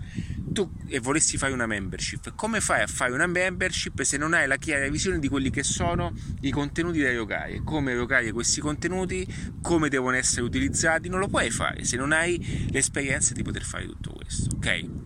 tu 0.52 0.70
e 0.86 1.00
volessi 1.00 1.38
fare 1.38 1.54
una 1.54 1.64
membership, 1.64 2.34
come 2.34 2.60
fai 2.60 2.82
a 2.82 2.86
fare 2.86 3.12
una 3.12 3.26
membership 3.26 4.02
se 4.02 4.18
non 4.18 4.34
hai 4.34 4.46
la 4.46 4.56
chiara 4.56 4.86
visione 4.90 5.18
di 5.18 5.28
quelli 5.28 5.48
che 5.48 5.62
sono 5.62 6.12
i 6.42 6.50
contenuti 6.50 7.00
da 7.00 7.08
erogare, 7.08 7.62
come 7.64 7.92
erogare 7.92 8.30
questi 8.32 8.60
contenuti, 8.60 9.26
come 9.62 9.88
devono 9.88 10.16
essere 10.16 10.42
utilizzati? 10.42 11.08
Non 11.08 11.20
lo 11.20 11.28
puoi 11.28 11.50
fare 11.50 11.84
se 11.84 11.96
non 11.96 12.12
hai 12.12 12.68
l'esperienza 12.70 13.32
di 13.32 13.42
poter 13.42 13.62
fare 13.62 13.86
tutto 13.86 14.12
questo, 14.12 14.56
ok? 14.56 15.01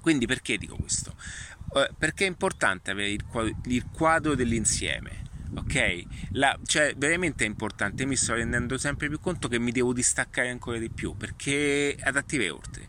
Quindi 0.00 0.26
perché 0.26 0.56
dico 0.56 0.76
questo? 0.76 1.14
Uh, 1.72 1.94
perché 1.96 2.24
è 2.24 2.28
importante 2.28 2.90
avere 2.90 3.10
il 3.10 3.86
quadro, 3.92 4.34
dell'insieme 4.34 5.28
ok? 5.54 6.04
La, 6.32 6.56
cioè, 6.64 6.94
veramente 6.96 7.44
è 7.44 7.46
importante. 7.46 8.06
Mi 8.06 8.16
sto 8.16 8.34
rendendo 8.34 8.78
sempre 8.78 9.08
più 9.08 9.18
conto 9.20 9.48
che 9.48 9.58
mi 9.58 9.72
devo 9.72 9.92
distaccare 9.92 10.48
ancora 10.48 10.78
di 10.78 10.90
più 10.90 11.16
perché 11.16 11.96
adattiva 12.00 12.44
è 12.44 12.52
oltre. 12.52 12.88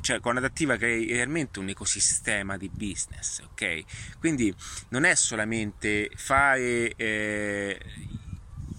Cioè, 0.00 0.20
con 0.20 0.36
adattiva 0.36 0.76
crei 0.76 1.06
realmente 1.06 1.58
un 1.58 1.68
ecosistema 1.68 2.56
di 2.56 2.70
business, 2.72 3.40
ok? 3.40 4.18
Quindi 4.18 4.54
non 4.90 5.04
è 5.04 5.14
solamente 5.14 6.10
fare 6.14 6.94
eh, 6.94 7.80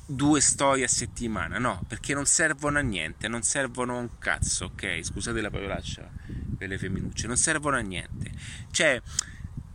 due 0.09 0.41
storie 0.41 0.85
a 0.85 0.87
settimana, 0.87 1.59
no, 1.59 1.83
perché 1.87 2.15
non 2.15 2.25
servono 2.25 2.79
a 2.79 2.81
niente, 2.81 3.27
non 3.27 3.43
servono 3.43 3.95
a 3.95 3.99
un 3.99 4.17
cazzo, 4.17 4.65
ok? 4.65 4.99
Scusate 5.03 5.39
la 5.39 5.51
parolaccia 5.51 6.09
per 6.57 6.67
le 6.67 6.77
femminucce, 6.79 7.27
non 7.27 7.37
servono 7.37 7.77
a 7.77 7.81
niente. 7.81 8.31
Cioè, 8.71 8.99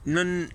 non 0.05 0.49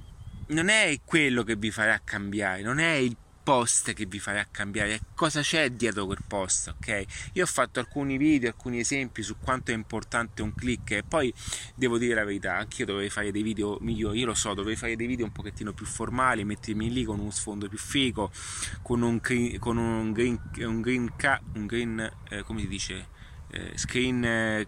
non 0.49 0.69
è 0.69 0.99
quello 1.05 1.43
che 1.43 1.55
vi 1.55 1.71
farà 1.71 2.01
cambiare, 2.03 2.61
non 2.61 2.79
è 2.79 2.93
il 2.93 3.15
post 3.49 3.93
che 3.93 4.05
vi 4.05 4.19
farà 4.19 4.45
cambiare, 4.51 4.99
cosa 5.15 5.41
c'è 5.41 5.71
dietro 5.71 6.05
quel 6.05 6.21
post, 6.27 6.67
ok? 6.67 7.05
Io 7.33 7.41
ho 7.41 7.47
fatto 7.47 7.79
alcuni 7.79 8.15
video, 8.15 8.49
alcuni 8.49 8.77
esempi 8.77 9.23
su 9.23 9.37
quanto 9.39 9.71
è 9.71 9.73
importante 9.73 10.43
un 10.43 10.53
click 10.53 10.91
e 10.91 11.01
poi 11.01 11.33
devo 11.73 11.97
dire 11.97 12.13
la 12.13 12.23
verità, 12.25 12.57
anch'io 12.57 12.85
dovrei 12.85 13.09
fare 13.09 13.31
dei 13.31 13.41
video 13.41 13.79
migliori, 13.81 14.19
io 14.19 14.27
lo 14.27 14.35
so, 14.35 14.53
dovrei 14.53 14.75
fare 14.75 14.95
dei 14.95 15.07
video 15.07 15.25
un 15.25 15.31
pochettino 15.31 15.73
più 15.73 15.87
formali, 15.87 16.43
mettermi 16.43 16.93
lì 16.93 17.03
con 17.03 17.17
uno 17.17 17.31
sfondo 17.31 17.67
più 17.67 17.79
figo, 17.79 18.29
con 18.83 19.01
un, 19.01 19.19
con 19.57 19.77
un 19.77 20.11
green, 20.11 20.39
un 20.57 20.81
green, 20.81 21.11
un 21.55 21.65
green 21.65 22.11
eh, 22.29 22.43
come 22.43 22.59
si 22.59 22.67
dice, 22.67 23.07
eh, 23.49 23.71
screen 23.73 24.23
eh, 24.25 24.67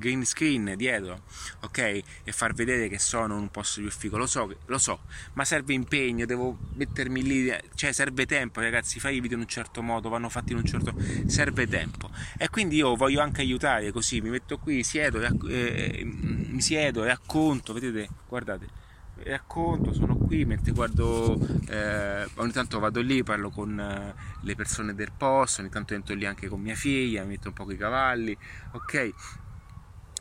green 0.00 0.24
screen 0.24 0.74
dietro, 0.76 1.22
ok? 1.60 1.78
E 1.78 2.32
far 2.32 2.54
vedere 2.54 2.88
che 2.88 2.98
sono 2.98 3.36
un 3.36 3.50
posto 3.50 3.80
più 3.80 3.90
figo, 3.90 4.16
lo 4.16 4.26
so, 4.26 4.52
lo 4.66 4.78
so, 4.78 5.02
ma 5.34 5.44
serve 5.44 5.74
impegno, 5.74 6.24
devo 6.24 6.58
mettermi 6.74 7.22
lì, 7.22 7.54
cioè 7.74 7.92
serve 7.92 8.26
tempo, 8.26 8.60
ragazzi, 8.60 8.98
fai 8.98 9.16
i 9.16 9.20
video 9.20 9.36
in 9.36 9.44
un 9.44 9.48
certo 9.48 9.82
modo, 9.82 10.08
vanno 10.08 10.28
fatti 10.28 10.52
in 10.52 10.58
un 10.58 10.64
certo 10.64 10.94
serve 11.26 11.68
tempo. 11.68 12.10
E 12.38 12.48
quindi 12.48 12.76
io 12.76 12.96
voglio 12.96 13.20
anche 13.20 13.42
aiutare 13.42 13.92
così, 13.92 14.20
mi 14.20 14.30
metto 14.30 14.58
qui, 14.58 14.82
siedo, 14.82 15.20
eh, 15.20 15.30
eh, 15.48 16.04
mi 16.04 16.60
siedo, 16.60 17.04
racconto, 17.04 17.72
vedete, 17.72 18.08
guardate 18.26 18.88
racconto, 19.22 19.92
sono 19.92 20.16
qui 20.16 20.44
mentre 20.44 20.72
guardo, 20.72 21.38
eh, 21.68 22.26
ogni 22.36 22.52
tanto 22.52 22.78
vado 22.78 23.00
lì, 23.00 23.22
parlo 23.22 23.50
con 23.50 23.78
eh, 23.78 24.14
le 24.40 24.54
persone 24.54 24.94
del 24.94 25.12
posto, 25.16 25.60
ogni 25.60 25.70
tanto 25.70 25.94
entro 25.94 26.14
lì 26.14 26.24
anche 26.24 26.48
con 26.48 26.60
mia 26.60 26.74
figlia, 26.74 27.24
metto 27.24 27.48
un 27.48 27.54
po' 27.54 27.70
i 27.70 27.76
cavalli, 27.76 28.36
ok? 28.72 29.12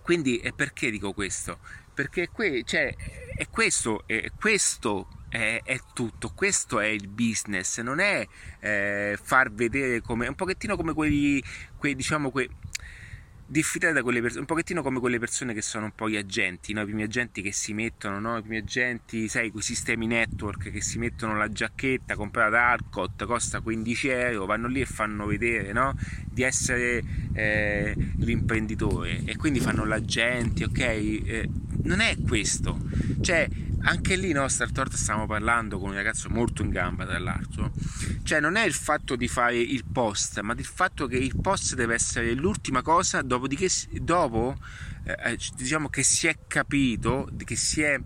Quindi 0.10 0.42
perché 0.56 0.90
dico 0.90 1.14
questo? 1.14 1.60
Perché 1.94 2.30
que- 2.30 2.64
cioè, 2.66 2.96
è 3.36 3.48
questo, 3.48 4.02
è 4.08 4.32
questo 4.40 5.08
è, 5.30 5.62
è, 5.64 5.80
tutto, 5.94 6.32
questo 6.34 6.80
è 6.80 6.88
il 6.88 7.08
business, 7.08 7.80
non 7.82 8.00
è 8.00 8.28
eh, 8.60 9.20
far 9.22 9.52
vedere 9.52 10.02
come 10.02 10.28
un 10.28 10.34
pochettino 10.34 10.76
come 10.76 10.94
quelli, 10.96 11.44
quei, 11.78 11.94
diciamo, 11.94 12.32
quei, 12.32 12.50
diffidare 13.50 13.94
da 13.94 14.04
quelle 14.04 14.22
persone, 14.22 14.42
un 14.42 14.46
pochettino 14.46 14.84
come 14.84 15.00
quelle 15.00 15.18
persone 15.18 15.56
che 15.56 15.64
sono 15.64 15.86
un 15.86 15.92
po' 15.96 16.08
gli 16.08 16.16
agenti, 16.16 16.72
no? 16.72 16.82
i 16.82 16.86
primi 16.86 17.02
agenti 17.02 17.42
che 17.42 17.52
si 17.52 17.74
mettono, 17.74 18.20
no? 18.20 18.38
i 18.38 18.42
primi 18.42 18.58
agenti, 18.58 19.28
sai, 19.28 19.50
quei 19.50 19.64
sistemi 19.64 20.06
network 20.06 20.70
che 20.70 20.82
si 20.82 21.00
mettono 21.00 21.36
la 21.36 21.50
giacchetta 21.50 22.16
comprata 22.16 22.50
da 22.50 22.72
Arcot, 22.72 23.26
costa 23.26 23.60
15 23.60 24.08
euro, 24.10 24.46
vanno 24.46 24.68
lì 24.68 24.82
e 24.82 24.86
fanno 24.86 25.26
vedere 25.26 25.74
no? 25.74 25.96
di 26.32 26.44
essere 26.44 27.04
eh, 27.34 27.96
l'imprenditore 28.18 29.24
e 29.26 29.36
quindi 29.36 29.60
fanno 29.60 29.84
l'agente, 29.84 30.66
ok? 30.66 30.80
Eh, 30.80 31.50
non 31.84 32.02
è 32.02 32.16
questo, 32.28 32.80
cioè 33.22 33.48
anche 33.82 34.16
lì 34.16 34.32
no, 34.32 34.48
Startort 34.48 34.94
stavamo 34.94 35.26
parlando 35.26 35.80
con 35.80 35.90
un 35.90 35.96
ragazzo 35.96 36.30
molto 36.30 36.62
in 36.62 36.70
gamba 36.70 37.06
tra 37.06 37.20
l'altro. 37.20 37.72
Cioè 38.24 38.40
non 38.40 38.56
è 38.56 38.66
il 38.66 38.74
fatto 38.74 39.16
di 39.16 39.28
fare 39.28 39.58
il 39.58 39.86
post 39.86 40.40
ma 40.42 40.54
il 40.58 40.66
fatto 40.66 41.08
che 41.08 41.18
il 41.18 41.40
post 41.40 41.76
deve 41.76 41.94
essere 41.94 42.34
l'ultima 42.34 42.82
cosa 42.82 43.22
dopodiché 43.22 43.70
dopo 44.02 44.58
eh, 45.04 45.32
eh, 45.32 45.38
diciamo 45.56 45.90
che 45.90 46.04
si 46.04 46.28
è 46.28 46.38
capito 46.48 47.30
che 47.44 47.56
si 47.56 47.82
è 47.82 48.00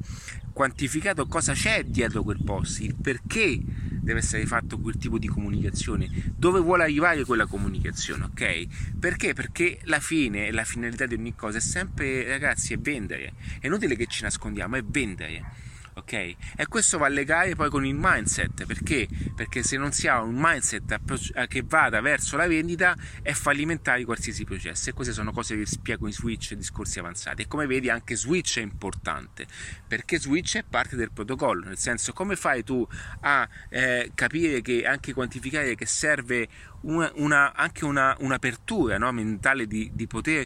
quantificato 0.53 1.25
cosa 1.25 1.53
c'è 1.53 1.83
dietro 1.83 2.21
quel 2.21 2.43
post 2.43 2.81
il 2.81 2.95
perché 2.95 3.59
deve 4.03 4.19
essere 4.19 4.45
fatto 4.45 4.77
quel 4.79 4.97
tipo 4.97 5.17
di 5.17 5.27
comunicazione 5.27 6.07
dove 6.35 6.59
vuole 6.59 6.83
arrivare 6.83 7.23
quella 7.23 7.47
comunicazione 7.47 8.25
ok? 8.25 8.97
Perché? 8.99 9.33
Perché 9.33 9.79
la 9.85 9.99
fine 9.99 10.51
la 10.51 10.63
finalità 10.63 11.05
di 11.05 11.15
ogni 11.15 11.33
cosa 11.35 11.57
è 11.57 11.61
sempre 11.61 12.27
ragazzi 12.27 12.73
è 12.73 12.77
vendere. 12.77 13.33
È 13.59 13.67
inutile 13.67 13.95
che 13.95 14.05
ci 14.07 14.23
nascondiamo 14.23 14.75
è 14.75 14.83
vendere 14.83 15.62
ok? 15.93 16.13
E 16.13 16.67
questo 16.67 16.97
va 16.97 17.05
a 17.05 17.09
legare 17.09 17.55
poi 17.55 17.69
con 17.69 17.85
il 17.85 17.95
mindset, 17.97 18.65
perché? 18.65 19.07
Perché 19.35 19.63
se 19.63 19.77
non 19.77 19.91
si 19.91 20.07
ha 20.07 20.21
un 20.21 20.35
mindset 20.37 20.99
che 21.47 21.63
vada 21.65 22.01
verso 22.01 22.37
la 22.37 22.47
vendita 22.47 22.95
è 23.21 23.33
fallimentare 23.33 24.03
qualsiasi 24.05 24.43
processo 24.43 24.89
e 24.89 24.93
queste 24.93 25.13
sono 25.13 25.31
cose 25.31 25.55
che 25.57 25.65
spiego 25.65 26.07
in 26.07 26.13
Switch 26.13 26.53
discorsi 26.53 26.99
avanzati 26.99 27.43
e 27.43 27.47
come 27.47 27.65
vedi 27.65 27.89
anche 27.89 28.15
Switch 28.15 28.59
è 28.59 28.61
importante 28.61 29.45
perché 29.87 30.19
Switch 30.19 30.57
è 30.57 30.63
parte 30.63 30.95
del 30.95 31.11
protocollo, 31.11 31.65
nel 31.65 31.77
senso 31.77 32.13
come 32.13 32.35
fai 32.35 32.63
tu 32.63 32.85
a 33.21 33.47
eh, 33.69 34.11
capire 34.13 34.61
che 34.61 34.85
anche 34.85 35.13
quantificare 35.13 35.75
che 35.75 35.85
serve 35.85 36.47
una, 36.81 37.11
una, 37.15 37.53
anche 37.53 37.85
una, 37.85 38.15
un'apertura 38.19 38.97
no? 38.97 39.11
mentale 39.11 39.67
di, 39.67 39.91
di 39.93 40.07
poter 40.07 40.45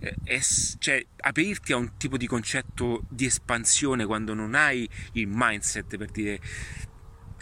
eh, 0.00 0.40
cioè, 0.78 1.04
aprirti 1.16 1.72
a 1.72 1.76
un 1.76 1.96
tipo 1.96 2.16
di 2.16 2.26
concetto 2.26 3.04
di 3.08 3.26
espansione 3.26 4.06
quando 4.06 4.34
non 4.34 4.54
hai 4.54 4.88
il 5.12 5.28
mindset 5.28 5.96
per 5.96 6.10
dire 6.10 6.40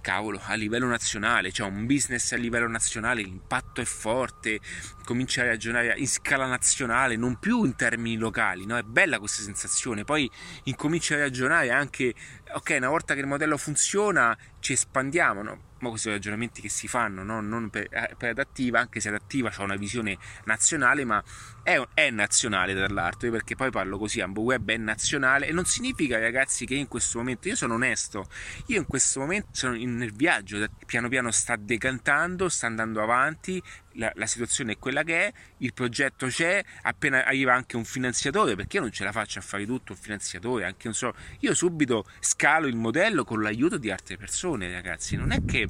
cavolo, 0.07 0.41
a 0.41 0.55
livello 0.55 0.87
nazionale, 0.87 1.51
cioè 1.51 1.69
un 1.69 1.85
business 1.85 2.31
a 2.31 2.37
livello 2.37 2.69
nazionale, 2.69 3.23
l'impatto 3.23 3.81
è 3.81 3.85
forte, 3.85 4.61
cominci 5.07 5.41
a 5.41 5.45
ragionare 5.45 5.95
in 5.97 6.09
scala 6.09 6.47
nazionale, 6.47 7.17
non 7.17 7.39
più 7.39 7.65
in 7.65 7.77
termini 7.77 8.17
locali, 8.17 8.67
no? 8.67 8.77
È 8.77 8.83
bella 8.83 9.21
questa 9.21 9.43
sensazione. 9.43 10.05
Poi 10.05 10.29
incominci 10.65 11.15
a 11.15 11.19
ragionare 11.19 11.71
anche, 11.71 12.13
ok, 12.53 12.75
una 12.77 12.89
volta 12.89 13.15
che 13.15 13.21
il 13.21 13.27
modello 13.27 13.57
funziona, 13.57 14.37
ci 14.59 14.73
espandiamo, 14.73 15.43
no? 15.43 15.61
Ma 15.79 15.91
questi 15.91 16.09
sono 16.09 16.15
ragionamenti 16.15 16.63
che 16.63 16.71
si 16.71 16.89
fanno, 16.89 17.23
no? 17.23 17.43
non 17.43 17.69
per, 17.69 17.87
eh, 17.91 18.15
per, 18.17 18.31
adattiva, 18.31 18.81
anche 18.81 18.99
se 18.99 19.11
adattiva 19.11 19.53
ha 19.55 19.63
una 19.63 19.77
visione 19.77 20.17
nazionale, 20.45 21.05
ma 21.05 21.23
è, 21.63 21.79
è, 21.93 22.09
nazionale 22.11 22.75
tra 22.75 22.89
l'altro, 22.89 23.31
perché 23.31 23.57
poi 23.57 23.71
parlo 23.71 23.99
così, 23.99 24.23
Ambo 24.23 24.41
Web 24.41 24.71
è 24.71 24.77
nazionale 24.79 25.47
e 25.47 25.53
non 25.53 25.67
significa 25.67 26.19
ragazzi 26.19 26.65
che 26.65 26.75
in 26.75 26.89
questo 26.89 27.19
momento, 27.19 27.49
io 27.49 27.57
sono 27.57 27.75
onesto, 27.75 28.27
io 28.67 28.79
in 28.79 28.87
questo 28.87 29.21
momento 29.21 29.49
sono 29.53 29.75
nel 29.75 30.15
viaggio, 30.15 30.67
piano 30.87 31.09
piano 31.09 31.31
sta 31.31 31.57
decantando, 31.57 32.49
sta 32.49 32.67
andando 32.67 33.03
avanti, 33.03 33.63
la, 33.97 34.11
la, 34.15 34.27
situazione 34.27 34.73
è 34.73 34.79
quella 34.79 35.03
che 35.03 35.27
è, 35.27 35.33
il 35.59 35.73
progetto 35.73 36.27
c'è, 36.27 36.63
appena 36.83 37.25
arriva 37.25 37.55
anche 37.55 37.77
un 37.77 37.85
finanziatore, 37.85 38.55
perché 38.55 38.77
io 38.77 38.83
non 38.83 38.93
ce 38.93 39.05
la 39.05 39.13
faccio 39.13 39.39
a 39.39 39.43
fare 39.43 39.67
tutto, 39.67 39.93
un 39.93 39.99
finanziatore, 39.99 40.65
anche 40.65 40.83
non 40.85 40.95
so, 40.95 41.15
io 41.41 41.55
subito 41.55 42.07
scalo 42.21 42.67
il 42.67 42.77
modello 42.77 43.25
con 43.25 43.43
l'aiuto 43.43 43.79
di 43.79 43.91
altre 43.91 44.17
persone, 44.17 44.71
ragazzi, 44.71 45.17
non 45.17 45.33
è 45.33 45.45
che 45.45 45.69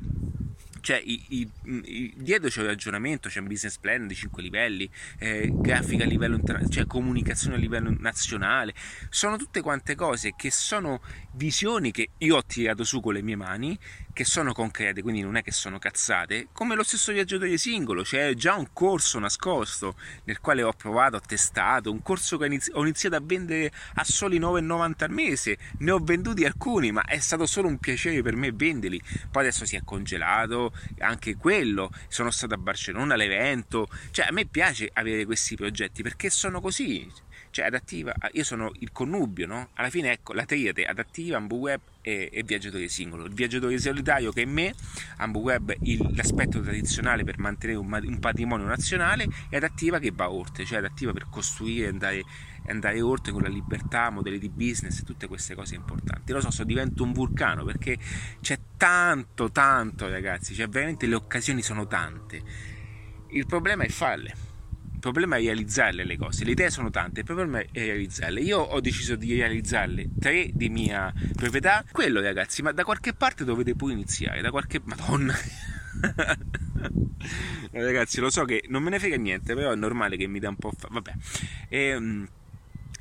cioè 0.87 1.03
i, 1.05 1.21
i, 1.31 1.51
i, 1.65 2.15
dietro 2.17 2.49
c'è 2.49 2.61
un 2.61 2.69
ragionamento, 2.69 3.29
c'è 3.29 3.41
un 3.41 3.49
business 3.49 3.77
plan 3.77 4.07
di 4.07 4.15
5 4.15 4.41
livelli, 4.41 4.89
eh, 5.19 5.51
grafica 5.53 6.05
a 6.05 6.07
livello 6.07 6.37
internazionale, 6.37 6.73
cioè 6.73 6.87
comunicazione 6.87 7.57
a 7.57 7.59
livello 7.59 7.93
nazionale, 7.99 8.73
sono 9.09 9.37
tutte 9.37 9.63
quante 9.63 9.97
cose 9.97 10.35
che 10.37 10.53
sono 10.53 11.01
visioni 11.37 11.91
che 11.91 12.11
io 12.19 12.37
ho 12.37 12.45
tirato 12.45 12.83
su 12.83 13.01
con 13.01 13.13
le 13.13 13.23
mie 13.23 13.37
mani, 13.37 13.79
che 14.13 14.25
sono 14.25 14.55
concrete, 14.55 15.03
quindi 15.03 15.21
non 15.21 15.37
è 15.37 15.43
che 15.43 15.53
sono 15.53 15.79
cazzate, 15.79 16.49
come 16.53 16.75
lo 16.75 16.83
stesso 16.83 17.13
viaggiatore 17.13 17.59
singolo, 17.59 18.03
c'è 18.03 18.33
già 18.33 18.55
un 18.55 18.69
corso 18.73 19.19
nascosto 19.19 19.95
nel 20.25 20.41
quale 20.41 20.63
ho 20.63 20.73
provato, 20.73 21.17
ho 21.17 21.21
testato, 21.21 21.93
un 21.93 22.03
corso 22.03 22.39
che 22.39 22.61
ho 22.73 22.83
iniziato 22.83 23.17
a 23.17 23.21
vendere 23.23 23.71
a 23.95 24.05
soli 24.05 24.39
9,90 24.39 25.05
al 25.05 25.11
mese, 25.11 25.59
ne 25.79 25.91
ho 25.91 25.99
venduti 25.99 26.47
alcuni, 26.47 26.93
ma 26.93 27.05
è 27.05 27.19
stato 27.19 27.45
solo 27.45 27.69
un 27.69 27.79
piacere 27.79 28.23
per 28.23 28.37
me 28.37 28.53
venderli, 28.53 29.01
poi 29.31 29.43
adesso 29.43 29.67
si 29.67 29.77
è 29.77 29.83
congelato, 29.85 30.73
anche 31.01 31.37
quello, 31.37 31.91
sono 32.09 32.31
stato 32.31 32.55
a 32.55 32.59
Barcellona 32.59 33.13
all'evento, 33.13 33.87
cioè 34.13 34.27
a 34.27 34.33
me 34.33 34.47
piace 34.47 34.89
avere 34.95 35.27
questi 35.27 35.57
progetti 35.57 36.03
perché 36.03 36.31
sono 36.31 36.63
così, 36.63 37.07
cioè 37.57 37.65
adattiva, 37.65 38.15
io 38.33 38.45
sono 38.45 38.71
il 38.81 38.93
connubio, 38.93 39.47
no? 39.47 39.71
Alla 39.77 39.89
fine 39.89 40.13
ecco 40.13 40.35
la 40.35 40.45
triade 40.45 40.85
adattiva, 40.85 41.39
Ambu 41.39 41.57
Web 41.57 41.81
e, 42.03 42.29
e 42.31 42.43
viaggiatore 42.43 42.87
singolo. 42.89 43.25
Il 43.25 43.33
viaggiatore 43.33 43.79
solitario 43.79 44.31
che 44.31 44.43
è 44.43 44.45
me, 44.45 44.75
Ambu 45.17 45.41
Web 45.41 45.75
il, 45.85 46.07
l'aspetto 46.15 46.61
tradizionale 46.61 47.25
per 47.25 47.39
mantenere 47.39 47.79
un, 47.79 47.91
un, 47.91 48.19
patrimonio 48.19 48.67
nazionale 48.67 49.27
e 49.49 49.57
adattiva 49.57 49.99
che 49.99 50.13
va 50.15 50.31
oltre, 50.31 50.67
cioè 50.67 50.77
adattiva 50.77 51.15
per 51.15 51.29
costruire, 51.31 51.89
andare, 51.89 52.25
andare 52.67 53.01
oltre 53.01 53.33
con 53.33 53.41
la 53.41 53.49
libertà, 53.49 54.11
modelli 54.11 54.39
di 54.39 54.51
business 54.51 54.99
e 54.99 55.05
tutte 55.05 55.27
queste 55.27 55.55
cose 55.55 55.77
importanti. 55.77 56.33
Lo 56.33 56.43
so, 56.43 56.51
so 56.51 56.63
divento 56.63 57.05
un 57.05 57.15
vulcano 57.15 57.65
perché 57.65 57.97
c'è 58.43 58.59
tanto, 58.77 59.51
tanto 59.51 60.11
ragazzi, 60.11 60.55
cioè 60.55 60.69
veramente 60.69 61.07
le 61.07 61.15
occasioni 61.15 61.63
sono 61.63 61.87
tante. 61.87 62.43
Il 63.29 63.47
problema 63.47 63.85
è 63.85 63.89
farle 63.89 64.56
problema 65.13 65.37
è 65.37 65.41
realizzarle 65.41 66.05
le 66.05 66.17
cose, 66.17 66.45
le 66.45 66.51
idee 66.51 66.71
sono 66.71 66.91
tante, 66.91 67.21
il 67.21 67.27
problema 67.27 67.61
è 67.61 67.69
realizzarle. 67.73 68.41
Io 68.41 68.59
ho 68.59 68.81
deciso 68.81 69.17
di 69.17 69.35
realizzarle 69.35 70.11
tre 70.19 70.51
di 70.53 70.69
mia 70.69 71.13
proprietà, 71.35 71.85
quello 71.91 72.21
ragazzi, 72.21 72.63
ma 72.63 72.73
da 72.73 72.85
qualche 72.85 73.13
parte 73.13 73.45
dovete 73.45 73.75
pure 73.75 73.93
iniziare, 73.93 74.41
da 74.41 74.51
qualche... 74.51 74.81
Madonna! 74.85 75.35
ragazzi, 77.71 78.21
lo 78.21 78.31
so 78.31 78.45
che 78.45 78.65
non 78.69 78.83
me 78.83 78.91
ne 78.91 78.99
frega 78.99 79.17
niente, 79.17 79.55
però 79.55 79.73
è 79.73 79.77
normale 79.77 80.17
che 80.17 80.27
mi 80.27 80.39
dà 80.39 80.49
un 80.49 80.57
po'... 80.57 80.73
Fa... 80.77 80.89
Vabbè. 80.91 81.13
Ehm, 81.69 82.29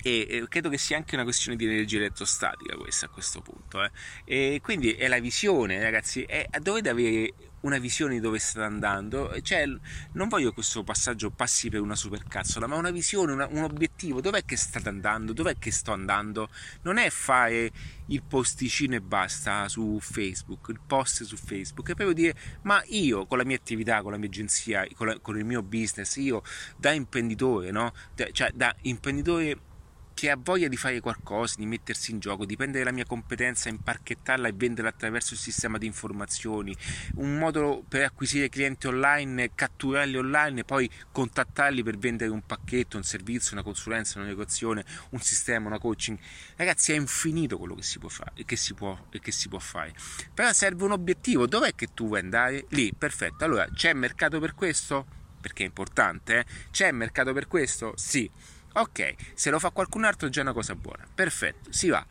e, 0.06 0.46
credo 0.48 0.70
che 0.70 0.78
sia 0.78 0.98
anche 0.98 1.16
una 1.16 1.24
questione 1.24 1.58
di 1.58 1.66
energia 1.66 1.98
elettrostatica 1.98 2.76
questa 2.76 3.08
a 3.08 3.10
questo 3.10 3.42
punto 3.42 3.84
eh. 3.84 3.92
e 4.24 4.60
quindi 4.62 4.94
è 4.94 5.08
la 5.08 5.20
visione 5.20 5.82
ragazzi 5.82 6.22
è, 6.22 6.48
dovete 6.62 6.90
avere 6.90 7.34
una 7.62 7.80
visione 7.80 8.14
di 8.14 8.20
dove 8.20 8.38
state 8.38 8.64
andando. 8.64 9.36
Cioè 9.42 9.66
non 10.14 10.28
voglio 10.28 10.50
che 10.50 10.56
questo 10.56 10.84
passaggio 10.84 11.32
passi 11.32 11.70
per 11.70 11.82
una 11.82 11.96
supercazzola 11.96 12.68
ma 12.68 12.76
una 12.76 12.92
visione 12.92 13.32
una, 13.32 13.48
un 13.48 13.64
obiettivo. 13.64 14.22
Dov'è 14.22 14.46
che 14.46 14.56
state 14.56 14.88
andando? 14.88 15.34
Dov'è 15.34 15.58
che 15.58 15.72
sto 15.72 15.92
andando? 15.92 16.50
Non 16.84 16.98
è 16.98 17.10
fare 17.10 17.72
il 18.08 18.22
posticino 18.22 18.94
e 18.94 19.02
basta 19.02 19.68
su 19.68 19.98
Facebook 20.00 20.68
il 20.70 20.80
post 20.86 21.24
su 21.24 21.36
Facebook. 21.36 21.90
È 21.90 21.96
proprio 21.96 22.14
dire 22.14 22.36
ma 22.62 22.82
io 22.86 23.26
con 23.26 23.40
la 23.40 23.44
mia 23.44 23.56
attività 23.56 24.04
con 24.04 24.12
la 24.12 24.18
mia 24.18 24.28
agenzia 24.28 24.88
con, 24.94 25.08
la, 25.08 25.20
con 25.20 25.38
il 25.38 25.46
mio 25.46 25.64
business 25.64 26.16
io 26.18 26.44
da 26.78 26.92
imprenditore 26.92 27.72
no? 27.72 27.94
Cioè 28.32 28.52
da 28.54 28.76
imprenditore 28.82 29.74
che 30.16 30.32
ha 30.32 30.38
voglia 30.42 30.70
di 30.70 30.78
fare 30.78 31.02
qualcosa, 31.02 31.56
di 31.58 31.66
mettersi 31.66 32.12
in 32.12 32.20
gioco, 32.20 32.46
dipende 32.46 32.80
dalla 32.80 32.92
mia 32.92 33.06
competenza, 33.06 33.68
impacchettarla 33.68 34.48
e 34.48 34.54
venderla 34.54 34.90
attraverso 34.90 35.34
il 35.34 35.40
sistema 35.40 35.78
di 35.78 35.86
informazioni, 35.86 36.76
un 37.16 37.38
modo 37.38 37.84
per 37.88 38.04
acquisire 38.04 38.48
clienti 38.48 38.88
online, 38.88 39.52
catturarli 39.54 40.16
online 40.16 40.62
e 40.62 40.64
poi 40.64 40.90
contattarli 41.12 41.84
per 41.84 41.98
vendere 41.98 42.32
un 42.32 42.44
pacchetto, 42.46 42.96
un 42.96 43.04
servizio, 43.04 43.54
una 43.54 43.64
consulenza, 43.64 44.18
una 44.18 44.28
negoziazione, 44.28 44.86
un 45.10 45.20
sistema, 45.20 45.68
una 45.68 45.80
coaching. 45.80 46.18
Ragazzi, 46.56 46.94
è 46.94 46.96
infinito 46.96 47.58
quello 47.58 47.76
che 47.76 47.84
si 47.84 48.00
può 48.00 48.08
fare 48.08 48.32
e 48.36 48.46
che 48.46 48.56
si 48.56 48.74
può, 48.74 48.98
e 49.12 49.20
che 49.20 49.34
si 49.34 49.50
può 49.50 49.60
fare. 49.60 49.94
Però 50.34 50.52
serve 50.54 50.86
un 50.86 50.92
obiettivo, 50.92 51.46
dov'è 51.46 51.76
che 51.76 51.90
tu 51.94 52.08
vuoi 52.08 52.22
andare? 52.22 52.66
Lì, 52.70 52.94
perfetto. 52.98 53.44
Allora, 53.44 53.68
c'è 53.70 53.92
mercato 53.92 54.40
per 54.40 54.56
questo? 54.56 55.06
Perché 55.42 55.64
è 55.64 55.66
importante, 55.66 56.40
eh? 56.40 56.46
C'è 56.72 56.90
mercato 56.92 57.34
per 57.34 57.48
questo? 57.48 57.94
Sì 57.98 58.32
Ok, 58.78 59.16
se 59.34 59.50
lo 59.50 59.60
fa 59.60 59.70
qualcun 59.70 60.04
altro 60.04 60.28
è 60.28 60.30
già 60.30 60.42
una 60.42 60.54
cosa 60.54 60.76
buona. 60.76 61.08
Perfetto, 61.14 61.72
si 61.72 61.88
va. 61.88 62.06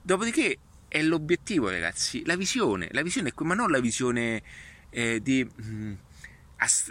Dopodiché 0.00 0.58
è 0.88 1.02
l'obiettivo, 1.02 1.68
ragazzi, 1.68 2.24
la 2.24 2.36
visione. 2.36 2.88
La 2.92 3.02
visione 3.02 3.28
è 3.28 3.34
qui, 3.34 3.44
ma 3.46 3.54
non 3.54 3.70
la 3.70 3.80
visione 3.80 4.42
eh, 4.90 5.20
di... 5.22 5.44
Mh, 5.44 5.66
mm, 5.66 5.94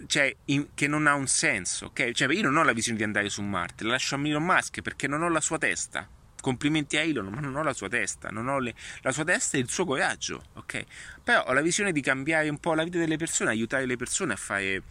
cioè, 0.05 0.35
in, 0.45 0.67
che 0.75 0.87
non 0.87 1.07
ha 1.07 1.15
un 1.15 1.27
senso, 1.27 1.87
ok? 1.87 2.11
Cioè, 2.11 2.31
io 2.33 2.43
non 2.43 2.57
ho 2.57 2.63
la 2.63 2.73
visione 2.73 2.99
di 2.99 3.03
andare 3.03 3.29
su 3.29 3.41
Marte, 3.41 3.83
la 3.83 3.91
lascio 3.91 4.15
a 4.15 4.19
Elon 4.23 4.43
Musk 4.43 4.81
perché 4.81 5.07
non 5.07 5.23
ho 5.23 5.29
la 5.29 5.41
sua 5.41 5.57
testa 5.57 6.07
complimenti 6.45 6.95
a 6.95 7.01
Elon, 7.01 7.25
ma 7.25 7.39
non 7.39 7.55
ho 7.55 7.63
la 7.63 7.73
sua 7.73 7.89
testa, 7.89 8.29
non 8.29 8.47
ho 8.47 8.59
le, 8.59 8.75
la 9.01 9.11
sua 9.11 9.23
testa 9.23 9.57
e 9.57 9.61
il 9.61 9.67
suo 9.67 9.83
coraggio, 9.83 10.43
ok? 10.53 10.85
Però 11.23 11.43
ho 11.47 11.53
la 11.53 11.61
visione 11.61 11.91
di 11.91 12.01
cambiare 12.01 12.49
un 12.49 12.59
po' 12.59 12.75
la 12.75 12.83
vita 12.83 12.99
delle 12.99 13.17
persone, 13.17 13.49
aiutare 13.49 13.87
le 13.87 13.95
persone 13.95 14.33
a 14.33 14.35
fare 14.35 14.83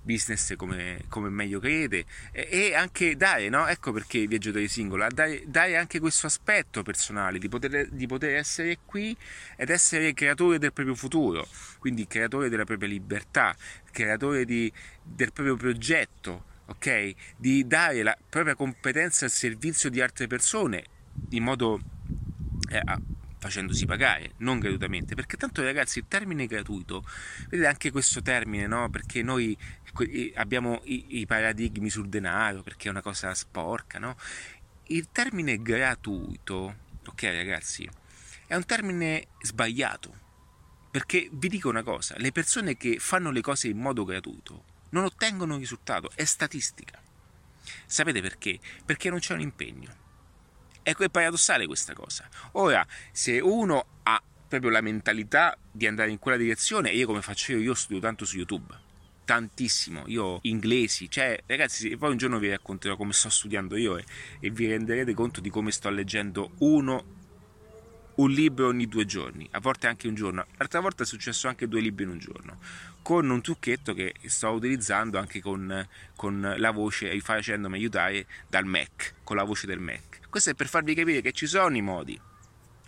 business 0.00 0.56
come, 0.56 1.04
come 1.10 1.28
meglio 1.28 1.60
crede 1.60 2.06
e, 2.32 2.48
e, 2.50 2.74
anche 2.74 3.14
dare, 3.14 3.50
no? 3.50 3.66
Ecco 3.66 3.92
perché 3.92 4.26
viaggiatore 4.26 4.66
singolo, 4.68 5.06
dare, 5.10 5.42
dare 5.44 5.76
anche 5.76 6.00
questo 6.00 6.28
aspetto 6.28 6.82
personale, 6.82 7.38
di 7.38 7.50
poter, 7.50 7.90
di 7.90 8.06
poter 8.06 8.36
essere 8.36 8.78
qui 8.86 9.14
ed 9.58 9.68
essere 9.68 10.14
creatore 10.14 10.58
del 10.58 10.72
proprio 10.72 10.94
futuro, 10.94 11.46
quindi 11.78 12.06
creatore 12.06 12.48
della 12.48 12.64
propria 12.64 12.88
libertà, 12.88 13.54
creatore 13.90 14.46
di, 14.46 14.72
del 15.02 15.30
proprio 15.30 15.56
progetto, 15.56 16.44
ok? 16.68 17.12
Di 17.36 17.66
dare 17.66 18.02
la 18.02 18.16
propria 18.30 18.54
competenza 18.54 19.26
al 19.26 19.30
servizio 19.30 19.90
di 19.90 20.00
altre 20.00 20.26
persone 20.26 20.91
in 21.30 21.42
modo 21.42 21.80
eh, 22.68 22.82
facendosi 23.42 23.86
pagare, 23.86 24.34
non 24.38 24.60
gratuitamente, 24.60 25.16
perché 25.16 25.36
tanto 25.36 25.64
ragazzi 25.64 25.98
il 25.98 26.04
termine 26.06 26.46
gratuito, 26.46 27.04
vedete 27.48 27.68
anche 27.68 27.90
questo 27.90 28.22
termine, 28.22 28.68
no? 28.68 28.88
Perché 28.88 29.22
noi 29.22 29.56
abbiamo 30.34 30.80
i, 30.84 31.18
i 31.18 31.26
paradigmi 31.26 31.90
sul 31.90 32.08
denaro, 32.08 32.62
perché 32.62 32.86
è 32.86 32.90
una 32.90 33.02
cosa 33.02 33.34
sporca, 33.34 33.98
no? 33.98 34.16
Il 34.86 35.08
termine 35.10 35.60
gratuito, 35.60 36.76
ok 37.04 37.22
ragazzi, 37.22 37.88
è 38.46 38.54
un 38.54 38.64
termine 38.64 39.26
sbagliato, 39.40 40.14
perché 40.92 41.28
vi 41.32 41.48
dico 41.48 41.68
una 41.68 41.82
cosa, 41.82 42.14
le 42.18 42.30
persone 42.30 42.76
che 42.76 42.98
fanno 43.00 43.32
le 43.32 43.40
cose 43.40 43.66
in 43.66 43.78
modo 43.78 44.04
gratuito 44.04 44.64
non 44.90 45.04
ottengono 45.04 45.56
risultato, 45.56 46.10
è 46.14 46.24
statistica. 46.24 47.00
Sapete 47.86 48.20
perché? 48.20 48.60
Perché 48.84 49.10
non 49.10 49.18
c'è 49.18 49.34
un 49.34 49.40
impegno. 49.40 50.01
Ecco, 50.82 51.04
è 51.04 51.08
paradossale 51.08 51.66
questa 51.66 51.92
cosa. 51.92 52.28
Ora, 52.52 52.84
se 53.12 53.38
uno 53.38 53.86
ha 54.02 54.22
proprio 54.48 54.70
la 54.70 54.80
mentalità 54.80 55.56
di 55.70 55.86
andare 55.86 56.10
in 56.10 56.18
quella 56.18 56.36
direzione, 56.36 56.90
io 56.90 57.06
come 57.06 57.22
faccio 57.22 57.52
io, 57.52 57.58
io 57.58 57.74
studio 57.74 58.00
tanto 58.00 58.24
su 58.24 58.36
YouTube, 58.36 58.74
tantissimo, 59.24 60.02
io 60.06 60.40
inglesi, 60.42 61.10
cioè 61.10 61.40
ragazzi, 61.46 61.96
poi 61.96 62.10
un 62.10 62.16
giorno 62.16 62.38
vi 62.38 62.50
racconterò 62.50 62.96
come 62.96 63.12
sto 63.12 63.30
studiando 63.30 63.76
io 63.76 63.96
e, 63.96 64.04
e 64.40 64.50
vi 64.50 64.66
renderete 64.66 65.14
conto 65.14 65.40
di 65.40 65.48
come 65.48 65.70
sto 65.70 65.88
leggendo 65.88 66.52
uno 66.58 67.20
un 68.14 68.30
libro 68.30 68.66
ogni 68.66 68.88
due 68.88 69.06
giorni, 69.06 69.48
a 69.52 69.60
volte 69.60 69.86
anche 69.86 70.06
un 70.06 70.14
giorno. 70.14 70.44
L'altra 70.58 70.80
volta 70.80 71.02
è 71.02 71.06
successo 71.06 71.48
anche 71.48 71.66
due 71.66 71.80
libri 71.80 72.04
in 72.04 72.10
un 72.10 72.18
giorno, 72.18 72.58
con 73.00 73.28
un 73.30 73.40
trucchetto 73.40 73.94
che 73.94 74.14
sto 74.26 74.50
utilizzando 74.50 75.18
anche 75.18 75.40
con, 75.40 75.88
con 76.14 76.54
la 76.58 76.70
voce, 76.70 77.18
facendomi 77.20 77.76
aiutare 77.76 78.26
dal 78.48 78.66
Mac, 78.66 79.14
con 79.24 79.36
la 79.36 79.44
voce 79.44 79.66
del 79.66 79.80
Mac. 79.80 80.11
Questo 80.32 80.48
è 80.48 80.54
per 80.54 80.66
farvi 80.66 80.94
capire 80.94 81.20
che 81.20 81.32
ci 81.32 81.46
sono 81.46 81.76
i 81.76 81.82
modi, 81.82 82.18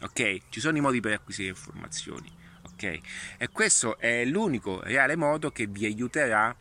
ok? 0.00 0.48
Ci 0.48 0.60
sono 0.60 0.78
i 0.78 0.80
modi 0.80 1.00
per 1.00 1.12
acquisire 1.12 1.50
informazioni, 1.50 2.32
ok? 2.72 3.00
E 3.36 3.48
questo 3.52 3.98
è 3.98 4.24
l'unico 4.24 4.80
reale 4.80 5.14
modo 5.14 5.50
che 5.50 5.66
vi 5.66 5.84
aiuterà 5.84 6.56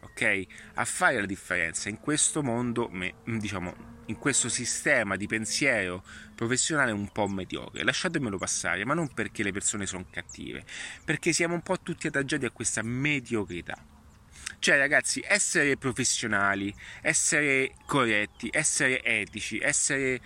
ok? 0.00 0.46
A 0.76 0.86
fare 0.86 1.20
la 1.20 1.26
differenza 1.26 1.90
in 1.90 2.00
questo 2.00 2.42
mondo, 2.42 2.90
diciamo, 3.26 3.74
in 4.06 4.16
questo 4.16 4.48
sistema 4.48 5.16
di 5.16 5.26
pensiero 5.26 6.02
professionale 6.34 6.92
un 6.92 7.12
po' 7.12 7.28
mediocre. 7.28 7.84
Lasciatemelo 7.84 8.38
passare, 8.38 8.86
ma 8.86 8.94
non 8.94 9.12
perché 9.12 9.42
le 9.42 9.52
persone 9.52 9.84
sono 9.84 10.06
cattive, 10.10 10.64
perché 11.04 11.34
siamo 11.34 11.52
un 11.52 11.62
po' 11.62 11.78
tutti 11.82 12.06
adagiati 12.06 12.46
a 12.46 12.50
questa 12.50 12.80
mediocrità. 12.80 13.91
Cioè, 14.62 14.76
ragazzi, 14.78 15.20
essere 15.26 15.76
professionali, 15.76 16.72
essere 17.00 17.74
corretti, 17.84 18.48
essere 18.52 19.02
etici, 19.02 19.58
essere 19.58 20.20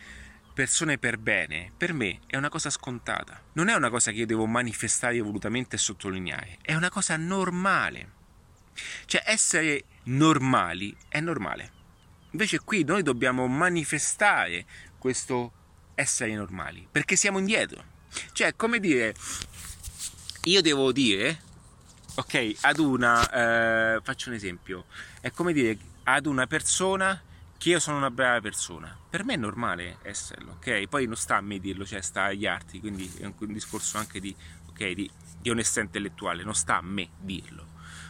persone 0.52 0.98
per 0.98 1.16
bene, 1.16 1.72
per 1.74 1.94
me 1.94 2.20
è 2.26 2.36
una 2.36 2.50
cosa 2.50 2.68
scontata. 2.68 3.42
Non 3.54 3.68
è 3.68 3.74
una 3.74 3.88
cosa 3.88 4.10
che 4.10 4.18
io 4.18 4.26
devo 4.26 4.44
manifestare 4.44 5.18
volutamente 5.22 5.76
e 5.76 5.78
sottolineare, 5.78 6.58
è 6.60 6.74
una 6.74 6.90
cosa 6.90 7.16
normale. 7.16 8.10
Cioè, 9.06 9.22
essere 9.24 9.84
normali 10.02 10.94
è 11.08 11.20
normale. 11.20 11.72
Invece 12.32 12.58
qui 12.58 12.84
noi 12.84 13.02
dobbiamo 13.02 13.46
manifestare 13.46 14.66
questo 14.98 15.52
essere 15.94 16.34
normali, 16.34 16.86
perché 16.90 17.16
siamo 17.16 17.38
indietro. 17.38 17.82
Cioè, 18.32 18.54
come 18.54 18.80
dire, 18.80 19.14
io 20.42 20.60
devo 20.60 20.92
dire, 20.92 21.44
ok, 22.16 22.56
ad 22.62 22.78
una, 22.78 23.94
eh, 23.94 24.00
faccio 24.02 24.28
un 24.30 24.34
esempio, 24.34 24.86
è 25.20 25.30
come 25.30 25.52
dire 25.52 25.78
ad 26.04 26.26
una 26.26 26.46
persona 26.46 27.20
che 27.58 27.70
io 27.70 27.78
sono 27.78 27.96
una 27.96 28.10
brava 28.10 28.40
persona. 28.40 28.96
Per 29.08 29.24
me 29.24 29.34
è 29.34 29.36
normale 29.36 29.98
esserlo, 30.02 30.52
ok? 30.52 30.88
Poi 30.88 31.06
non 31.06 31.16
sta 31.16 31.36
a 31.36 31.40
me 31.40 31.58
dirlo, 31.58 31.86
cioè 31.86 32.00
sta 32.00 32.24
agli 32.24 32.46
altri, 32.46 32.80
quindi 32.80 33.10
è 33.18 33.24
un, 33.24 33.34
discorso 33.52 33.98
anche 33.98 34.20
di, 34.20 34.34
okay, 34.68 34.94
di, 34.94 35.10
di 35.40 35.50
onestà 35.50 35.80
intellettuale, 35.80 36.42
non 36.42 36.54
sta 36.54 36.76
a 36.76 36.82
me 36.82 37.08
dirlo, 37.18 37.66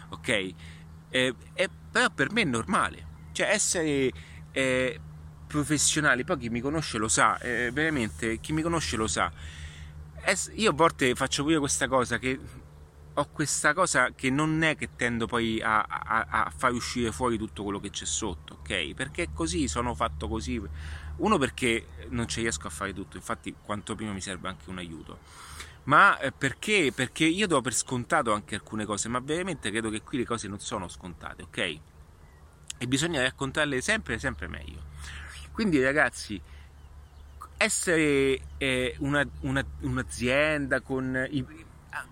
ok? 0.08 0.28
Eh, 0.28 0.54
eh, 1.54 1.68
però 1.92 2.10
per 2.10 2.32
me 2.32 2.42
è 2.42 2.44
normale 2.44 3.14
cioè 3.36 3.50
essere 3.50 4.10
eh, 4.50 5.00
professionali, 5.46 6.24
poi 6.24 6.38
chi 6.38 6.48
mi 6.48 6.62
conosce 6.62 6.96
lo 6.96 7.06
sa, 7.06 7.38
eh, 7.38 7.70
veramente 7.70 8.40
chi 8.40 8.54
mi 8.54 8.62
conosce 8.62 8.96
lo 8.96 9.06
sa. 9.06 9.30
Io 10.54 10.70
a 10.70 10.72
volte 10.72 11.14
faccio 11.14 11.42
pure 11.42 11.58
questa 11.58 11.86
cosa 11.86 12.18
che 12.18 12.40
ho 13.18 13.28
questa 13.32 13.72
cosa 13.74 14.12
che 14.14 14.30
non 14.30 14.62
è 14.62 14.76
che 14.76 14.90
tendo 14.96 15.26
poi 15.26 15.60
a, 15.60 15.82
a, 15.82 16.26
a, 16.28 16.52
far 16.54 16.72
uscire 16.72 17.12
fuori 17.12 17.38
tutto 17.38 17.62
quello 17.62 17.80
che 17.80 17.90
c'è 17.90 18.04
sotto, 18.04 18.58
ok? 18.60 18.94
Perché 18.94 19.24
è 19.24 19.28
così, 19.32 19.68
sono 19.68 19.94
fatto 19.94 20.28
così. 20.28 20.60
Uno 21.16 21.38
perché 21.38 21.86
non 22.10 22.28
ci 22.28 22.40
riesco 22.40 22.66
a 22.66 22.70
fare 22.70 22.92
tutto, 22.92 23.16
infatti 23.16 23.54
quanto 23.62 23.94
prima 23.94 24.12
mi 24.12 24.20
serve 24.20 24.48
anche 24.48 24.68
un 24.68 24.78
aiuto. 24.78 25.18
Ma 25.84 26.18
eh, 26.18 26.32
perché? 26.32 26.92
Perché 26.94 27.24
io 27.24 27.46
do 27.46 27.60
per 27.60 27.74
scontato 27.74 28.32
anche 28.32 28.54
alcune 28.54 28.84
cose, 28.84 29.08
ma 29.08 29.20
veramente 29.20 29.70
credo 29.70 29.88
che 29.88 30.02
qui 30.02 30.18
le 30.18 30.26
cose 30.26 30.48
non 30.48 30.60
sono 30.60 30.88
scontate, 30.88 31.42
ok? 31.42 31.78
e 32.78 32.86
bisogna 32.86 33.22
raccontarle 33.22 33.80
sempre 33.80 34.18
sempre 34.18 34.48
meglio. 34.48 34.94
Quindi 35.52 35.82
ragazzi, 35.82 36.40
essere 37.56 38.40
eh, 38.58 38.94
una, 38.98 39.26
una, 39.40 39.64
un'azienda 39.80 40.80
con... 40.80 41.26
I, 41.30 41.44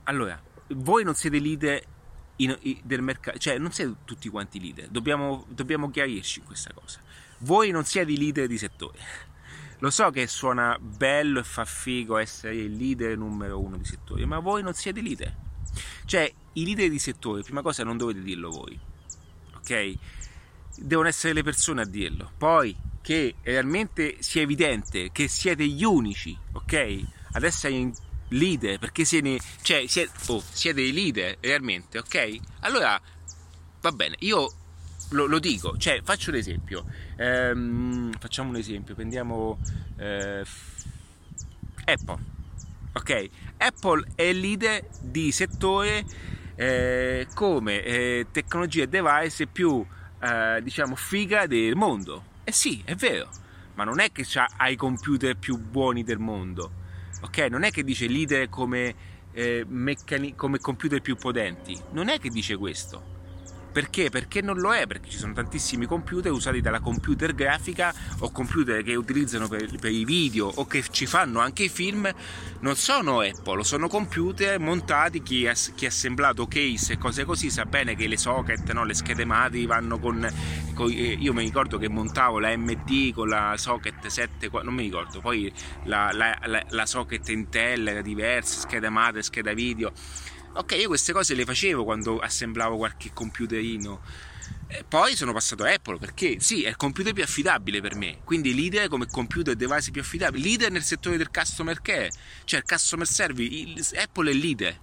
allora, 0.05 0.41
voi 0.77 1.05
non 1.05 1.15
siete 1.15 1.39
leader 1.39 1.83
in, 2.37 2.57
in, 2.63 2.81
del 2.83 3.03
mercato, 3.03 3.39
cioè 3.39 3.59
non 3.59 3.73
siete 3.73 3.95
tutti 4.05 4.29
quanti 4.29 4.61
leader, 4.61 4.89
dobbiamo, 4.89 5.47
dobbiamo 5.49 5.91
chiarirci 5.91 6.43
questa 6.43 6.73
cosa. 6.73 7.01
Voi 7.39 7.71
non 7.71 7.85
siete 7.85 8.13
leader 8.13 8.47
di 8.47 8.59
settore. 8.59 8.99
Lo 9.79 9.91
so 9.91 10.11
che 10.11 10.27
suona 10.27 10.79
bello 10.81 11.41
e 11.41 11.45
fa 11.45 11.65
figo 11.65 12.17
essere 12.17 12.57
il 12.57 12.75
leader 12.75 13.19
numero 13.19 13.61
uno 13.61 13.77
di 13.77 13.85
settore, 13.85 14.25
ma 14.25 14.39
voi 14.39 14.63
non 14.63 14.73
siete 14.73 15.03
leader. 15.03 15.35
Cioè, 16.05 16.33
i 16.55 16.65
leader 16.65 16.89
di 16.89 16.99
settore, 16.99 17.43
prima 17.43 17.61
cosa 17.61 17.85
non 17.85 17.97
dovete 17.97 18.23
dirlo 18.23 18.51
voi, 18.51 18.79
ok? 19.57 19.99
devono 20.77 21.09
essere 21.09 21.33
le 21.33 21.43
persone 21.43 21.83
a 21.83 21.87
dirlo. 21.87 22.33
Poi 22.37 22.77
che 23.01 23.37
realmente 23.43 24.17
sia 24.21 24.43
evidente 24.43 25.11
che 25.13 25.29
siete 25.29 25.67
gli 25.67 25.85
unici, 25.85 26.37
ok? 26.53 27.01
Ad 27.33 27.43
essere 27.43 27.93
leader, 28.29 28.79
perché 28.79 29.05
siete, 29.05 29.39
cioè, 29.63 29.87
siete, 29.87 30.13
oh, 30.29 30.43
siete 30.51 30.81
i 30.81 30.93
leader 30.93 31.37
realmente, 31.41 31.99
ok? 31.99 32.37
Allora 32.61 33.01
va 33.81 33.93
bene, 33.93 34.17
io 34.21 34.53
lo, 35.11 35.27
lo 35.27 35.39
dico, 35.39 35.77
cioè 35.77 36.01
faccio 36.03 36.31
un 36.31 36.37
esempio. 36.37 36.85
Ehm, 37.17 38.13
facciamo 38.19 38.51
un 38.51 38.57
esempio, 38.57 38.95
prendiamo 38.95 39.59
eh, 39.97 40.45
Apple. 41.85 42.33
Ok, 42.97 43.29
Apple 43.59 44.07
è 44.15 44.33
leader 44.33 44.87
di 45.01 45.33
settore 45.33 46.05
eh, 46.55 47.27
come 47.35 47.83
eh, 47.83 48.27
tecnologia 48.31 48.85
e 48.85 48.89
device 48.89 49.47
più 49.47 49.85
eh, 50.21 50.61
diciamo, 50.63 50.95
figa 50.95 51.47
del 51.47 51.75
mondo. 51.75 52.33
Eh 52.45 52.53
sì, 52.53 52.83
è 52.85 52.95
vero, 52.95 53.29
ma 53.75 53.85
non 53.85 54.01
è 54.01 54.13
che 54.13 54.25
ha 54.57 54.69
i 54.69 54.77
computer 54.77 55.37
più 55.37 55.59
buoni 55.59 56.05
del 56.05 56.19
mondo, 56.19 56.71
ok? 57.25 57.39
Non 57.51 57.63
è 57.65 57.71
che 57.71 57.83
dice 57.83 58.07
leader 58.07 58.49
come, 58.49 58.95
eh, 59.33 59.65
meccani- 59.67 60.35
come 60.35 60.59
computer 60.59 61.01
più 61.01 61.17
potenti, 61.17 61.77
non 61.93 62.09
è 62.09 62.19
che 62.19 62.29
dice 62.31 62.57
questo 62.57 63.14
perché? 63.75 64.09
Perché 64.09 64.41
non 64.41 64.59
lo 64.59 64.73
è, 64.73 64.87
perché 64.87 65.11
ci 65.11 65.19
sono 65.19 65.33
tantissimi 65.33 65.87
computer 65.87 66.31
usati 66.31 66.61
dalla 66.61 66.79
computer 66.79 67.35
grafica 67.35 67.93
o 68.21 68.31
computer 68.31 68.85
che 68.85 68.95
utilizzano 68.95 69.49
per, 69.49 69.69
per 69.81 69.91
i 69.91 70.05
video 70.05 70.47
o 70.47 70.65
che 70.65 70.85
ci 70.93 71.07
fanno 71.07 71.41
anche 71.41 71.65
i 71.65 71.69
film, 71.69 72.09
non 72.61 72.77
sono 72.77 73.19
Apple, 73.19 73.65
sono 73.65 73.89
computer 73.89 74.61
montati, 74.61 75.25
chi 75.25 75.49
ha, 75.49 75.55
chi 75.75 75.87
ha 75.87 75.89
assemblato 75.89 76.47
case 76.47 76.93
e 76.93 76.99
cose 76.99 77.25
così 77.25 77.51
sa 77.51 77.65
bene 77.65 77.97
che 77.97 78.07
le 78.07 78.17
socket, 78.17 78.71
no, 78.71 78.85
le 78.85 78.95
schede 78.95 79.25
madri 79.25 79.67
vanno 79.67 79.99
con, 79.99 80.25
con, 80.73 80.89
eh, 80.93 81.17
Io 81.19 81.33
mi 81.33 81.43
ricordo 81.43 81.77
che 81.77 81.89
montavo 81.89 82.39
la 82.39 82.57
MD 82.57 83.13
con 83.13 83.27
la 83.27 83.55
socket 83.57 84.07
7, 84.07 84.51
non 84.63 84.73
mi 84.73 84.85
ricordo, 84.85 85.19
poi 85.19 85.53
la, 85.87 86.11
la, 86.13 86.39
la, 86.45 86.65
la 86.69 86.87
socket 86.87 87.29
Intel 87.31 87.89
era 87.89 88.03
diversa, 88.03 88.61
scheda 88.61 88.89
madre, 88.89 89.25
scheda 89.25 89.53
video 89.53 89.93
Ok, 90.57 90.73
io 90.79 90.87
queste 90.87 91.13
cose 91.13 91.35
le 91.35 91.45
facevo 91.45 91.83
quando 91.83 92.19
assemblavo 92.19 92.77
qualche 92.77 93.11
computerino. 93.13 94.01
E 94.69 94.85
poi 94.87 95.17
sono 95.17 95.33
passato 95.33 95.65
a 95.65 95.73
Apple 95.73 95.99
perché 95.99 96.39
sì, 96.39 96.63
è 96.63 96.69
il 96.69 96.77
computer 96.77 97.13
più 97.13 97.25
affidabile 97.25 97.81
per 97.81 97.97
me. 97.97 98.19
Quindi 98.23 98.55
leader 98.55 98.89
come 98.89 99.07
computer 99.07 99.57
device 99.57 99.91
più 99.91 100.01
affidabile. 100.01 100.45
Leader 100.45 100.71
nel 100.71 100.85
settore 100.85 101.17
del 101.17 101.31
customer 101.31 101.83
care, 101.83 102.13
cioè 102.45 102.61
il 102.61 102.67
customer 102.67 103.07
service. 103.07 103.99
Apple 103.99 104.31
è 104.31 104.35
leader 104.35 104.81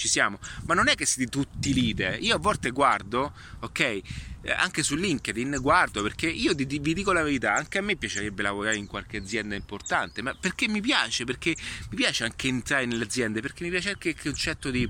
ci 0.00 0.08
siamo, 0.08 0.38
ma 0.64 0.72
non 0.72 0.88
è 0.88 0.94
che 0.94 1.04
siete 1.04 1.30
tutti 1.30 1.74
leader. 1.74 2.18
Io 2.22 2.34
a 2.34 2.38
volte 2.38 2.70
guardo, 2.70 3.34
ok, 3.60 4.00
anche 4.48 4.82
su 4.82 4.94
LinkedIn 4.94 5.58
guardo 5.60 6.02
perché 6.02 6.28
io 6.28 6.54
vi 6.54 6.66
dico 6.66 7.12
la 7.12 7.22
verità, 7.22 7.54
anche 7.54 7.78
a 7.78 7.82
me 7.82 7.96
piacerebbe 7.96 8.42
lavorare 8.42 8.76
in 8.76 8.86
qualche 8.86 9.18
azienda 9.18 9.54
importante, 9.54 10.22
ma 10.22 10.34
perché 10.34 10.68
mi 10.68 10.80
piace, 10.80 11.24
perché 11.24 11.54
mi 11.90 11.96
piace 11.96 12.24
anche 12.24 12.48
entrare 12.48 12.86
nelle 12.86 13.04
aziende, 13.04 13.40
perché 13.40 13.64
mi 13.64 13.70
piace 13.70 13.90
anche 13.90 14.10
il 14.10 14.20
concetto 14.20 14.70
di, 14.70 14.88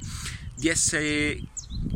di 0.54 0.68
essere 0.68 1.40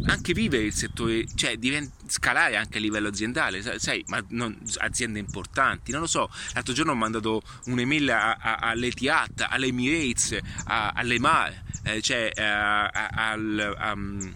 anche 0.06 0.32
vivere 0.32 0.64
il 0.64 0.72
settore, 0.72 1.26
cioè 1.34 1.56
divent- 1.56 1.92
scalare 2.06 2.56
anche 2.56 2.78
a 2.78 2.80
livello 2.80 3.08
aziendale, 3.08 3.62
sai, 3.78 4.04
ma 4.08 4.22
non, 4.28 4.56
aziende 4.78 5.18
importanti, 5.18 5.92
non 5.92 6.02
lo 6.02 6.06
so. 6.06 6.30
L'altro 6.52 6.72
giorno 6.72 6.92
ho 6.92 6.96
mandato 6.96 7.42
un'email 7.66 8.10
all'Etihad, 8.10 9.46
all'Emirates, 9.48 10.38
alle 10.64 11.18
Mar, 11.18 11.62
eh, 11.84 12.00
cioè 12.00 12.30
eh, 12.34 12.42
al, 12.42 13.76
um, 13.92 14.34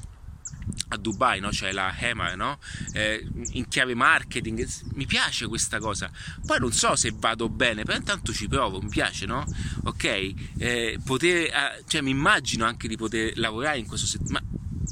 a 0.89 0.97
Dubai, 0.97 1.41
no? 1.41 1.53
cioè 1.53 1.73
la 1.73 1.95
Hemar, 1.97 2.37
no? 2.37 2.59
eh, 2.93 3.27
in 3.53 3.69
chiave 3.69 3.95
marketing, 3.95 4.67
mi 4.95 5.07
piace 5.07 5.47
questa 5.47 5.79
cosa. 5.79 6.11
Poi 6.45 6.59
non 6.59 6.73
so 6.73 6.97
se 6.97 7.13
vado 7.15 7.49
bene, 7.49 7.85
però 7.85 7.97
intanto 7.97 8.33
ci 8.33 8.49
provo, 8.49 8.81
mi 8.81 8.89
piace, 8.89 9.27
no? 9.27 9.45
Ok, 9.85 10.33
eh, 10.59 10.99
poter, 11.05 11.47
eh, 11.47 11.85
cioè 11.87 12.01
mi 12.01 12.11
immagino 12.11 12.65
anche 12.65 12.89
di 12.89 12.97
poter 12.97 13.37
lavorare 13.39 13.79
in 13.79 13.87
questo 13.87 14.07
settore, 14.07 14.33
ma 14.33 14.43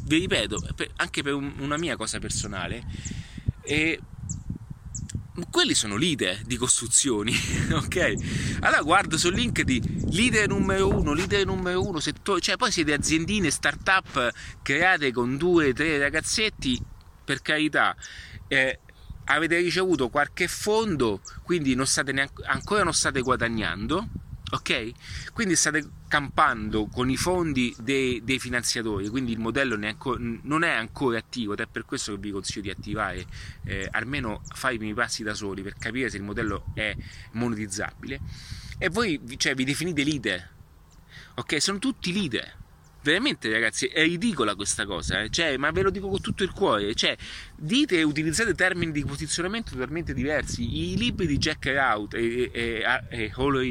vi 0.05 0.19
ripeto, 0.19 0.63
anche 0.97 1.23
per 1.23 1.35
una 1.35 1.77
mia 1.77 1.97
cosa 1.97 2.19
personale, 2.19 2.85
quelli 5.51 5.75
sono 5.75 5.97
leader 5.97 6.43
di 6.43 6.57
costruzioni, 6.57 7.33
ok? 7.73 8.15
Allora 8.61 8.83
guardo 8.83 9.19
su 9.19 9.31
LinkedIn, 9.31 10.09
leader 10.11 10.49
numero 10.49 10.89
uno, 10.89 11.13
leader 11.13 11.45
numero 11.47 11.83
uno, 11.87 12.01
settore, 12.01 12.41
cioè 12.41 12.57
poi 12.57 12.71
siete 12.71 12.93
aziendine, 12.93 13.51
start-up 13.51 14.33
create 14.63 15.13
con 15.13 15.37
due, 15.37 15.73
tre 15.73 15.99
ragazzetti, 15.99 16.81
per 17.25 17.43
carità, 17.43 17.95
eh, 18.49 18.81
avete 19.25 19.59
ricevuto 19.59 20.09
qualche 20.09 20.49
fondo, 20.49 21.21
quindi 21.43 21.75
non 21.75 21.87
neanche, 22.13 22.45
ancora 22.45 22.85
non 22.85 22.95
state 22.95 23.21
guadagnando, 23.21 24.09
ok? 24.51 24.93
Quindi 25.33 25.57
state 25.57 25.85
campando 26.09 26.87
con 26.87 27.11
i 27.11 27.17
fondi 27.17 27.75
dei, 27.79 28.23
dei 28.25 28.39
finanziatori, 28.39 29.09
quindi 29.09 29.33
il 29.33 29.39
modello 29.39 29.75
ancora, 29.75 30.19
non 30.21 30.63
è 30.63 30.71
ancora 30.71 31.19
attivo 31.19 31.53
ed 31.53 31.61
è 31.61 31.67
per 31.67 31.85
questo 31.85 32.13
che 32.13 32.19
vi 32.19 32.31
consiglio 32.31 32.63
di 32.63 32.71
attivare 32.71 33.27
eh, 33.65 33.89
almeno 33.91 34.43
fare 34.55 34.75
i 34.75 34.79
primi 34.79 34.95
passi 34.95 35.23
da 35.23 35.35
soli 35.35 35.63
per 35.63 35.75
capire 35.77 36.11
se 36.11 36.17
il 36.17 36.23
modello 36.23 36.67
è 36.75 36.95
monetizzabile 37.33 38.21
e 38.79 38.89
voi 38.89 39.21
cioè, 39.37 39.55
vi 39.55 39.65
definite 39.65 40.05
leader, 40.05 40.51
ok? 41.35 41.61
Sono 41.61 41.79
tutti 41.79 42.13
leader 42.13 42.65
veramente 43.07 43.49
ragazzi 43.51 43.87
è 43.87 44.03
ridicola 44.03 44.57
questa 44.57 44.85
cosa, 44.85 45.23
eh? 45.23 45.31
cioè, 45.31 45.57
ma 45.57 45.71
ve 45.71 45.83
lo 45.83 45.91
dico 45.91 46.09
con 46.09 46.21
tutto 46.21 46.43
il 46.43 46.51
cuore, 46.51 46.93
cioè, 46.95 47.17
dite 47.55 47.99
e 47.99 48.03
utilizzate 48.03 48.53
termini 48.55 48.91
di 48.91 49.05
posizionamento 49.05 49.73
totalmente 49.73 50.13
diversi. 50.13 50.93
I 50.93 50.97
libri 50.97 51.29
di 51.29 51.39
Jack 51.39 51.67
Rout 51.67 52.15
e, 52.15 52.51
e, 52.53 52.85
e 53.09 53.33
Hollow 53.37 53.63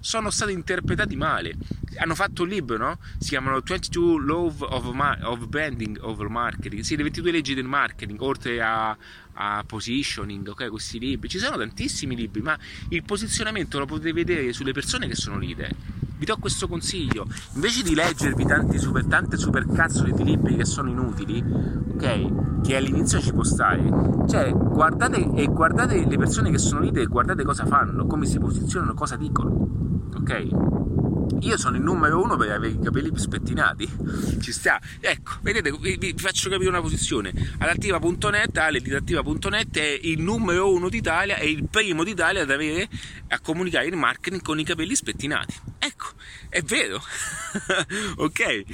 sono 0.00 0.30
stati 0.30 0.52
interpretati 0.52 1.14
male. 1.14 1.54
Hanno 1.98 2.16
fatto 2.16 2.42
un 2.42 2.48
libro, 2.48 2.76
no? 2.76 2.98
Si 3.18 3.28
chiamano 3.30 3.60
22 3.60 4.24
Law 4.24 4.52
of, 4.60 5.16
of 5.22 5.46
Branding 5.46 5.98
over 6.00 6.28
Marketing, 6.28 6.82
sì, 6.82 6.96
le 6.96 7.04
22 7.04 7.30
leggi 7.30 7.54
del 7.54 7.64
marketing, 7.64 8.20
oltre 8.20 8.60
a, 8.60 8.96
a 9.34 9.64
positioning, 9.64 10.46
ok, 10.48 10.68
questi 10.70 10.98
libri. 10.98 11.28
Ci 11.28 11.38
sono 11.38 11.56
tantissimi 11.56 12.16
libri, 12.16 12.42
ma 12.42 12.58
il 12.88 13.04
posizionamento 13.04 13.78
lo 13.78 13.86
potete 13.86 14.12
vedere 14.12 14.52
sulle 14.52 14.72
persone 14.72 15.06
che 15.06 15.14
sono 15.14 15.38
leader 15.38 15.74
vi 16.18 16.24
do 16.24 16.36
questo 16.38 16.68
consiglio. 16.68 17.26
Invece 17.54 17.82
di 17.82 17.94
leggervi 17.94 18.44
tanti 18.44 18.78
super, 18.78 19.04
tante 19.06 19.36
super 19.36 19.66
cazzole 19.66 20.12
di 20.12 20.24
libri 20.24 20.56
che 20.56 20.64
sono 20.64 20.88
inutili 20.88 21.42
ok 21.96 22.60
che 22.62 22.76
all'inizio 22.76 23.20
ci 23.20 23.32
può 23.32 23.42
stare 23.42 23.82
cioè 24.28 24.50
guardate 24.52 25.30
e 25.34 25.46
guardate 25.46 26.04
le 26.04 26.16
persone 26.16 26.50
che 26.50 26.58
sono 26.58 26.80
lì 26.80 26.90
e 26.90 27.06
guardate 27.06 27.44
cosa 27.44 27.64
fanno 27.64 28.06
come 28.06 28.26
si 28.26 28.38
posizionano 28.38 28.92
cosa 28.94 29.16
dicono 29.16 30.08
ok 30.14 31.05
io 31.40 31.56
sono 31.56 31.76
il 31.76 31.82
numero 31.82 32.22
uno 32.22 32.36
per 32.36 32.50
avere 32.50 32.72
i 32.72 32.80
capelli 32.80 33.10
spettinati. 33.16 33.88
Ci 34.40 34.52
sta. 34.52 34.80
Ecco, 35.00 35.38
vedete, 35.42 35.70
vi, 35.72 36.14
faccio 36.16 36.48
capire 36.48 36.68
una 36.68 36.80
posizione. 36.80 37.32
Adattiva.net, 37.58 38.56
aledidattiva.net 38.56 39.78
è 39.78 39.98
il 40.02 40.20
numero 40.20 40.72
uno 40.72 40.88
d'Italia, 40.88 41.36
è 41.36 41.44
il 41.44 41.68
primo 41.68 42.04
d'Italia 42.04 42.42
ad 42.42 42.50
avere 42.50 42.88
a 43.28 43.40
comunicare 43.40 43.86
il 43.86 43.96
marketing 43.96 44.42
con 44.42 44.58
i 44.58 44.64
capelli 44.64 44.94
spettinati. 44.94 45.54
Ecco, 45.78 46.08
è 46.48 46.62
vero. 46.62 47.02
ok? 48.16 48.40
Eh, 48.40 48.64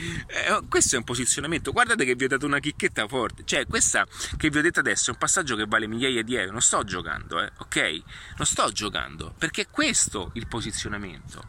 questo 0.68 0.94
è 0.94 0.98
un 0.98 1.04
posizionamento. 1.04 1.72
Guardate 1.72 2.04
che 2.04 2.14
vi 2.14 2.24
ho 2.24 2.28
dato 2.28 2.46
una 2.46 2.58
chicchetta 2.58 3.06
forte. 3.08 3.42
Cioè, 3.44 3.66
questa 3.66 4.06
che 4.36 4.50
vi 4.50 4.58
ho 4.58 4.62
detto 4.62 4.80
adesso 4.80 5.10
è 5.10 5.12
un 5.12 5.18
passaggio 5.18 5.56
che 5.56 5.66
vale 5.66 5.86
migliaia 5.86 6.22
di 6.22 6.34
euro. 6.34 6.52
Non 6.52 6.60
sto 6.60 6.84
giocando, 6.84 7.42
eh? 7.42 7.50
Ok? 7.58 8.02
Non 8.36 8.46
sto 8.46 8.70
giocando. 8.70 9.34
Perché 9.36 9.62
è 9.62 9.66
questo 9.70 10.30
il 10.34 10.46
posizionamento 10.46 11.44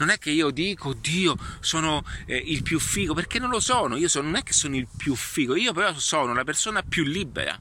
non 0.00 0.08
è 0.08 0.18
che 0.18 0.30
io 0.30 0.50
dico, 0.50 0.94
Dio, 0.94 1.36
sono 1.60 2.02
eh, 2.26 2.36
il 2.36 2.62
più 2.62 2.80
figo, 2.80 3.14
perché 3.14 3.38
non 3.38 3.50
lo 3.50 3.60
sono, 3.60 3.96
io 3.96 4.08
sono, 4.08 4.26
non 4.26 4.36
è 4.36 4.42
che 4.42 4.54
sono 4.54 4.74
il 4.76 4.88
più 4.96 5.14
figo, 5.14 5.54
io 5.56 5.72
però 5.72 5.96
sono 5.98 6.32
la 6.32 6.44
persona 6.44 6.82
più 6.82 7.04
libera, 7.04 7.58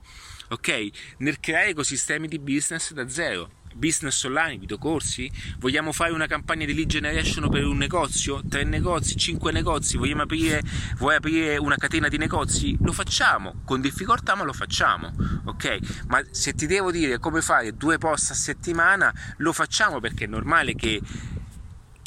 ok? 0.48 0.90
Nel 1.18 1.40
creare 1.42 1.70
ecosistemi 1.70 2.28
di 2.28 2.40
business 2.40 2.94
da 2.94 3.08
zero. 3.08 3.52
Business 3.72 4.24
online, 4.24 4.58
videocorsi? 4.58 5.32
Vogliamo 5.60 5.92
fare 5.92 6.12
una 6.12 6.26
campagna 6.26 6.66
di 6.66 6.74
lead 6.74 6.88
generation 6.88 7.50
per 7.50 7.66
un 7.66 7.78
negozio? 7.78 8.42
Tre 8.50 8.64
negozi, 8.64 9.16
cinque 9.16 9.52
negozi? 9.52 9.96
Vogliamo 9.96 10.24
aprire, 10.24 10.64
vuoi 10.98 11.16
aprire 11.16 11.58
una 11.58 11.76
catena 11.76 12.08
di 12.08 12.18
negozi? 12.18 12.76
Lo 12.82 12.92
facciamo, 12.92 13.62
con 13.66 13.80
difficoltà 13.80 14.36
ma 14.36 14.44
lo 14.44 14.54
facciamo, 14.54 15.14
ok? 15.46 16.06
Ma 16.08 16.22
se 16.32 16.54
ti 16.54 16.66
devo 16.66 16.92
dire 16.92 17.20
come 17.20 17.42
fare 17.42 17.78
due 17.78 18.00
post 18.00 18.32
a 18.32 18.34
settimana, 18.34 19.14
lo 19.38 19.54
facciamo 19.54 20.00
perché 20.00 20.26
è 20.26 20.28
normale 20.28 20.74
che 20.74 21.00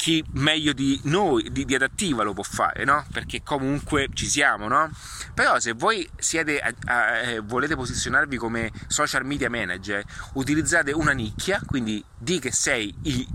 chi 0.03 0.21
meglio 0.33 0.73
di 0.73 0.99
noi, 1.03 1.49
di, 1.49 1.63
di, 1.63 1.75
adattiva 1.75 2.23
lo 2.23 2.33
può 2.33 2.43
fare, 2.43 2.83
no? 2.83 3.05
Perché 3.13 3.41
comunque 3.41 4.09
ci 4.13 4.25
siamo, 4.25 4.67
no? 4.67 4.91
Però 5.33 5.61
se 5.61 5.71
voi 5.71 6.05
siete, 6.17 6.59
a, 6.59 6.73
a, 6.83 7.17
eh, 7.19 7.39
volete 7.39 7.77
posizionarvi 7.77 8.35
come 8.35 8.69
social 8.87 9.25
media 9.25 9.49
manager, 9.49 10.03
utilizzate 10.33 10.91
una 10.91 11.13
nicchia, 11.13 11.61
quindi 11.65 12.03
di 12.17 12.37
che 12.39 12.51
sei 12.51 12.93
il, 13.03 13.25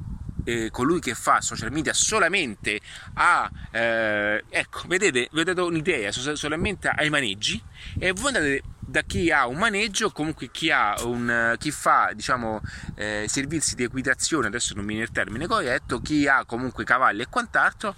eh, 0.45 0.69
colui 0.71 1.01
che 1.01 1.15
fa 1.15 1.41
social 1.41 1.73
media 1.73 1.95
solamente 1.95 2.81
a 3.15 3.51
eh, 3.71 4.45
ecco 4.51 4.83
vedete 4.89 5.29
vi 5.33 5.41
ho 5.41 5.45
dato 5.45 5.67
un'idea 5.67 6.13
solamente 6.13 6.89
ai 6.89 7.09
maneggi 7.09 7.63
e 7.99 8.13
voi 8.13 8.27
andate 8.27 8.63
da 8.89 9.03
chi 9.03 9.31
ha 9.31 9.47
un 9.47 9.59
maneggio, 9.59 10.11
comunque 10.13 10.51
chi, 10.51 10.71
un, 10.71 11.55
chi 11.59 11.71
fa 11.71 12.11
diciamo, 12.15 12.63
eh, 12.95 13.27
servizi 13.29 13.75
di 13.75 13.83
equitazione, 13.83 14.47
adesso 14.47 14.73
non 14.75 14.85
mi 14.85 14.93
viene 14.93 15.05
il 15.05 15.13
termine 15.13 15.47
corretto, 15.47 16.01
chi 16.01 16.27
ha 16.27 16.47
comunque 16.47 16.85
cavalli 16.85 17.21
e 17.21 17.29
quant'altro, 17.29 17.95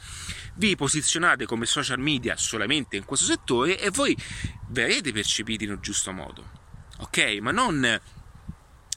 vi 0.55 0.75
posizionate 0.75 1.47
come 1.47 1.65
social 1.65 2.01
media 2.01 2.37
solamente 2.37 2.97
in 2.97 3.05
questo 3.05 3.27
settore 3.27 3.79
e 3.79 3.91
voi 3.91 4.17
verrete 4.71 5.13
percepiti 5.13 5.63
in 5.63 5.71
un 5.71 5.79
giusto 5.81 6.11
modo. 6.11 6.59
Ok? 6.99 7.39
Ma 7.41 7.53
non 7.53 8.01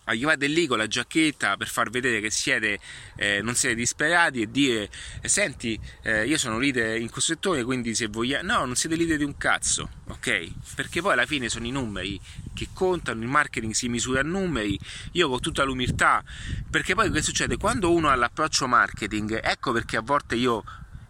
arrivate 0.06 0.48
lì 0.48 0.68
con 0.68 0.78
la 0.78 0.88
giacchetta 0.88 1.58
per 1.58 1.68
far 1.68 1.90
vedere 1.90 2.20
che 2.20 2.30
siete, 2.30 2.80
eh, 3.16 3.42
non 3.42 3.56
siete 3.56 3.76
disperati 3.76 4.42
e 4.42 4.52
dire 4.52 4.90
eh, 5.22 5.28
senti 5.28 5.80
eh, 6.02 6.26
io 6.26 6.38
sono 6.38 6.60
leader 6.60 7.00
in 7.00 7.10
questo 7.10 7.34
settore 7.34 7.64
quindi 7.64 7.96
se 7.96 8.08
vogliate 8.08 8.46
no 8.46 8.66
non 8.66 8.76
siete 8.76 8.96
leader 8.96 9.18
di 9.18 9.24
un 9.24 9.38
cazzo 9.38 9.90
ok? 10.08 10.52
Perché 10.76 11.02
poi 11.02 11.14
alla 11.14 11.26
fine 11.26 11.50
sono 11.50 11.66
i 11.66 11.72
numeri 11.72 12.20
che 12.54 12.70
contano 12.74 13.22
il 13.22 13.28
marketing 13.28 13.74
si 13.74 13.90
misura 13.90 14.20
a 14.20 14.24
numeri. 14.24 14.80
Io 15.14 15.30
con 15.30 15.40
tutta 15.40 15.64
l'umiltà 15.64 16.24
perché 16.70 16.96
poi 16.96 17.12
che 17.12 17.22
succede? 17.22 17.58
Quando 17.58 17.92
uno 17.92 18.10
ha 18.10 18.16
l'approccio 18.16 18.68
marketing 18.68 19.40
ecco 19.44 19.72
perché 19.72 19.98
a 19.98 20.02
volte 20.02 20.36
io 20.36 20.64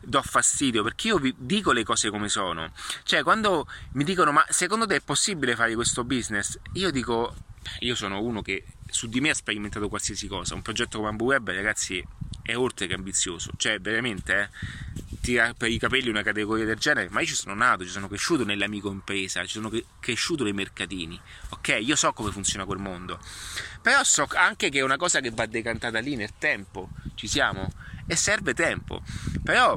do 0.06 0.22
fastidio 0.22 0.84
perché 0.84 1.08
io 1.08 1.18
vi 1.18 1.34
dico 1.38 1.72
le 1.72 1.84
cose 1.84 2.10
come 2.10 2.30
sono. 2.30 2.72
Cioè 3.04 3.24
quando 3.24 3.68
mi 3.94 4.04
dicono 4.04 4.32
ma 4.32 4.46
secondo 4.50 4.86
te 4.86 4.98
è 4.98 5.02
possibile 5.02 5.56
fare 5.56 5.76
questo 5.76 6.04
business? 6.04 6.58
Io 6.74 6.92
dico 6.92 7.36
io 7.80 7.96
sono 7.96 8.22
uno 8.22 8.42
che 8.42 8.64
su 8.94 9.08
di 9.08 9.20
me 9.20 9.32
ha 9.32 9.34
sperimentato 9.34 9.90
qualsiasi 9.90 10.28
cosa. 10.28 10.54
Un 10.54 10.62
progetto 10.62 11.00
come 11.00 11.10
Ambu 11.10 11.26
Web, 11.26 11.50
ragazzi, 11.50 12.06
è 12.44 12.56
oltre 12.56 12.86
che 12.86 12.94
ambizioso. 12.94 13.50
Cioè, 13.58 13.80
veramente, 13.80 14.40
eh, 14.40 14.50
tira 15.20 15.56
per 15.58 15.72
i 15.72 15.80
capelli 15.80 16.10
una 16.10 16.22
categoria 16.22 16.64
del 16.64 16.78
genere, 16.78 17.10
ma 17.10 17.22
io 17.22 17.26
ci 17.26 17.34
sono 17.34 17.56
nato, 17.56 17.84
ci 17.84 17.90
sono 17.90 18.08
cresciuto 18.08 18.46
nell'amico 18.46 18.92
impresa, 18.92 19.42
ci 19.46 19.54
sono 19.54 19.72
cresciuto 20.00 20.44
nei 20.44 20.54
mercatini. 20.54 21.20
Ok, 21.50 21.76
io 21.82 21.96
so 21.96 22.14
come 22.14 22.32
funziona 22.32 22.66
quel 22.66 22.78
mondo. 22.78 23.20
Però 23.82 24.04
so 24.04 24.28
anche 24.36 24.70
che 24.70 24.78
è 24.78 24.84
una 24.84 24.98
cosa 24.98 25.20
che 25.22 25.32
va 25.32 25.48
decantata 25.48 25.98
lì 25.98 26.16
nel 26.16 26.34
tempo. 26.38 26.90
Ci 27.16 27.28
siamo? 27.28 27.72
E 28.06 28.16
serve 28.16 28.54
tempo. 28.54 29.02
Però 29.44 29.76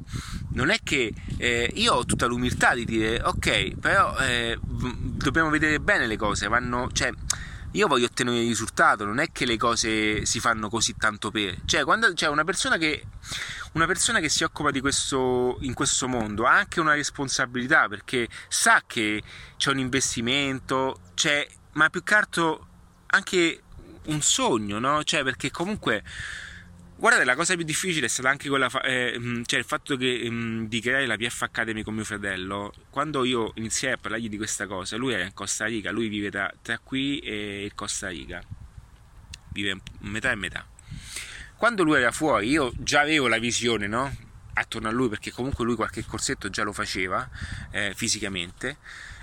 non 0.51 0.69
è 0.69 0.79
che 0.83 1.15
eh, 1.39 1.71
io 1.75 1.95
ho 1.95 2.05
tutta 2.05 2.27
l'umiltà 2.27 2.75
di 2.75 2.85
dire 2.85 3.23
ok, 3.23 3.79
però 3.79 4.15
eh, 4.19 4.59
dobbiamo 4.61 5.49
vedere 5.49 5.81
bene 5.81 6.07
le 6.07 6.17
cose, 6.17 6.49
vanno, 6.49 6.91
cioè 6.93 7.11
io 7.77 7.89
voglio 7.89 8.07
ottenere 8.07 8.41
il 8.41 8.49
risultato, 8.49 9.05
non 9.05 9.19
è 9.19 9.31
che 9.31 9.45
le 9.45 9.59
cose 9.59 10.25
si 10.25 10.41
fanno 10.41 10.71
così 10.71 10.97
tanto 10.97 11.31
per. 11.31 11.59
Cioè, 11.67 11.85
quando 11.85 12.13
c'è 12.15 12.27
una 12.27 12.43
persona 12.43 12.79
che, 12.79 13.05
una 13.73 13.87
persona 13.87 14.19
che 14.19 14.31
si 14.31 14.45
occupa 14.45 14.71
di 14.71 14.81
questo 14.81 15.59
in 15.61 15.75
questo 15.75 16.09
mondo 16.09 16.47
ha 16.47 16.57
anche 16.57 16.81
una 16.81 16.95
responsabilità 16.95 17.87
perché 17.87 18.29
sa 18.49 18.83
che 18.87 19.23
c'è 19.59 19.71
un 19.71 19.79
investimento, 19.79 21.01
c'è, 21.15 21.47
ma 21.73 21.91
più 21.91 22.03
che 22.03 22.15
altro 22.15 22.67
anche 23.09 23.63
un 24.07 24.23
sogno, 24.23 24.79
no? 24.79 25.05
Cioè, 25.05 25.23
perché 25.23 25.51
comunque 25.51 26.03
Guardate, 26.99 27.27
la 27.27 27.35
cosa 27.35 27.55
più 27.57 27.65
difficile 27.65 28.07
è 28.07 28.09
stata 28.09 28.31
anche 28.31 28.49
quella, 28.49 28.71
eh, 28.81 29.17
mm, 29.19 29.43
cioè 29.45 29.59
il 29.59 29.67
fatto 29.67 29.99
che, 29.99 30.27
mm, 30.31 30.65
di 30.65 30.81
creare 30.81 31.05
la 31.05 31.17
PF 31.17 31.43
Academy 31.43 31.83
con 31.83 31.95
mio 31.95 32.05
fratello. 32.05 32.73
Quando 32.89 33.23
io 33.25 33.53
iniziai 33.57 33.93
a 33.93 33.97
parlargli 33.99 34.31
di 34.31 34.39
questa 34.39 34.67
cosa, 34.67 34.97
lui 34.97 35.13
era 35.13 35.23
in 35.23 35.35
Costa 35.35 35.67
Rica, 35.67 35.91
lui 35.91 36.09
vive 36.09 36.31
tra, 36.31 36.51
tra 36.63 36.79
qui 36.79 37.19
e 37.19 37.71
Costa 37.75 38.09
Rica, 38.09 38.43
vive 39.53 39.81
metà 40.01 40.31
e 40.31 40.37
metà. 40.37 40.67
Quando 41.57 41.83
lui 41.83 41.99
era 41.99 42.13
fuori, 42.13 42.49
io 42.49 42.73
già 42.79 43.03
avevo 43.03 43.29
la 43.29 43.39
visione, 43.39 43.87
no? 43.87 44.17
Attorno 44.55 44.89
a 44.89 44.91
lui, 44.91 45.11
perché 45.11 45.31
comunque 45.33 45.67
lui 45.67 45.75
qualche 45.75 46.03
corsetto 46.03 46.49
già 46.49 46.63
lo 46.63 46.73
faceva 46.73 47.29
eh, 47.73 47.93
fisicamente 47.95 48.79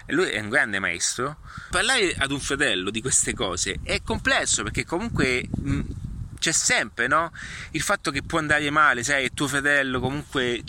lui 0.07 0.27
è 0.29 0.39
un 0.39 0.49
grande 0.49 0.79
maestro. 0.79 1.37
Parlare 1.69 2.13
ad 2.17 2.31
un 2.31 2.39
fratello 2.39 2.89
di 2.89 2.99
queste 2.99 3.33
cose 3.33 3.79
è 3.83 4.01
complesso 4.03 4.61
perché 4.61 4.83
comunque 4.83 5.47
mh, 5.49 5.81
c'è 6.43 6.51
sempre, 6.51 7.07
no? 7.07 7.31
Il 7.71 7.81
fatto 7.81 8.11
che 8.11 8.21
può 8.21 8.37
andare 8.37 8.69
male, 8.69 9.01
sai, 9.01 9.33
tuo 9.33 9.47
fratello 9.47 10.01
comunque 10.01 10.61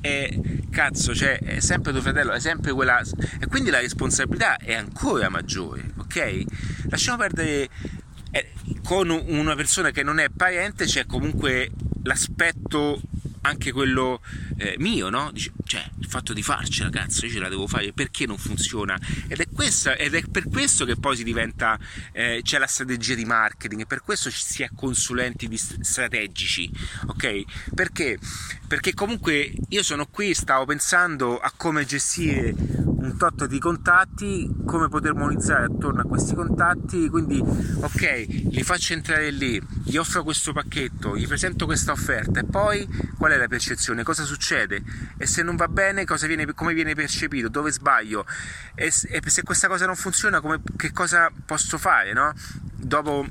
è 0.00 0.28
cazzo, 0.72 1.14
cioè 1.14 1.38
è 1.38 1.60
sempre 1.60 1.92
tuo 1.92 2.00
fratello, 2.00 2.32
è 2.32 2.40
sempre 2.40 2.72
quella 2.72 3.00
e 3.38 3.46
quindi 3.46 3.70
la 3.70 3.78
responsabilità 3.78 4.56
è 4.56 4.74
ancora 4.74 5.28
maggiore, 5.28 5.92
ok? 5.98 6.42
Lasciamo 6.88 7.18
perdere 7.18 7.68
eh, 8.32 8.52
con 8.82 9.08
una 9.10 9.54
persona 9.54 9.92
che 9.92 10.02
non 10.02 10.18
è 10.18 10.30
parente 10.30 10.84
c'è 10.84 11.06
comunque 11.06 11.70
l'aspetto 12.02 13.00
anche 13.44 13.72
quello 13.72 14.20
eh, 14.56 14.74
mio, 14.78 15.10
no? 15.10 15.30
Dice, 15.32 15.52
cioè, 15.66 15.84
il 15.98 16.06
fatto 16.06 16.32
di 16.32 16.42
farcela, 16.42 16.90
cazzo, 16.90 17.26
io 17.26 17.32
ce 17.32 17.38
la 17.38 17.48
devo 17.48 17.66
fare, 17.66 17.92
perché 17.92 18.26
non 18.26 18.38
funziona? 18.38 18.98
Ed 19.28 19.40
è, 19.40 19.46
questa, 19.52 19.96
ed 19.96 20.14
è 20.14 20.22
per 20.30 20.48
questo 20.48 20.84
che 20.84 20.96
poi 20.96 21.16
si 21.16 21.24
diventa, 21.24 21.78
eh, 22.12 22.40
c'è 22.42 22.58
la 22.58 22.66
strategia 22.66 23.14
di 23.14 23.24
marketing, 23.24 23.86
per 23.86 24.02
questo 24.02 24.30
si 24.30 24.62
è 24.62 24.70
consulenti 24.74 25.48
strategici, 25.56 26.70
ok? 27.06 27.42
Perché? 27.74 28.18
Perché 28.66 28.94
comunque 28.94 29.52
io 29.68 29.82
sono 29.82 30.06
qui, 30.06 30.34
stavo 30.34 30.64
pensando 30.64 31.38
a 31.38 31.52
come 31.54 31.84
gestire 31.84 32.54
un 33.04 33.16
tot 33.18 33.46
di 33.46 33.58
contatti, 33.58 34.50
come 34.64 34.88
poter 34.88 35.14
monetizzare 35.14 35.66
attorno 35.66 36.00
a 36.00 36.04
questi 36.04 36.34
contatti, 36.34 37.08
quindi 37.08 37.38
ok, 37.38 38.26
li 38.50 38.62
faccio 38.62 38.94
entrare 38.94 39.30
lì, 39.30 39.62
gli 39.84 39.96
offro 39.96 40.22
questo 40.22 40.52
pacchetto, 40.52 41.16
gli 41.16 41.26
presento 41.26 41.66
questa 41.66 41.92
offerta 41.92 42.40
e 42.40 42.44
poi 42.44 42.88
qual 43.18 43.32
è 43.32 43.36
la 43.36 43.46
percezione, 43.46 44.02
cosa 44.02 44.24
succede? 44.24 44.82
E 45.18 45.26
se 45.26 45.42
non 45.42 45.56
va 45.56 45.68
bene 45.68 46.04
viene, 46.26 46.52
come 46.54 46.72
viene 46.72 46.94
percepito, 46.94 47.48
dove 47.48 47.70
sbaglio? 47.70 48.24
E, 48.74 48.86
e 48.86 49.22
se 49.26 49.42
questa 49.42 49.68
cosa 49.68 49.84
non 49.84 49.96
funziona 49.96 50.40
come, 50.40 50.62
che 50.76 50.92
cosa 50.92 51.30
posso 51.44 51.76
fare, 51.76 52.12
no? 52.14 52.32
Dopo 52.76 53.26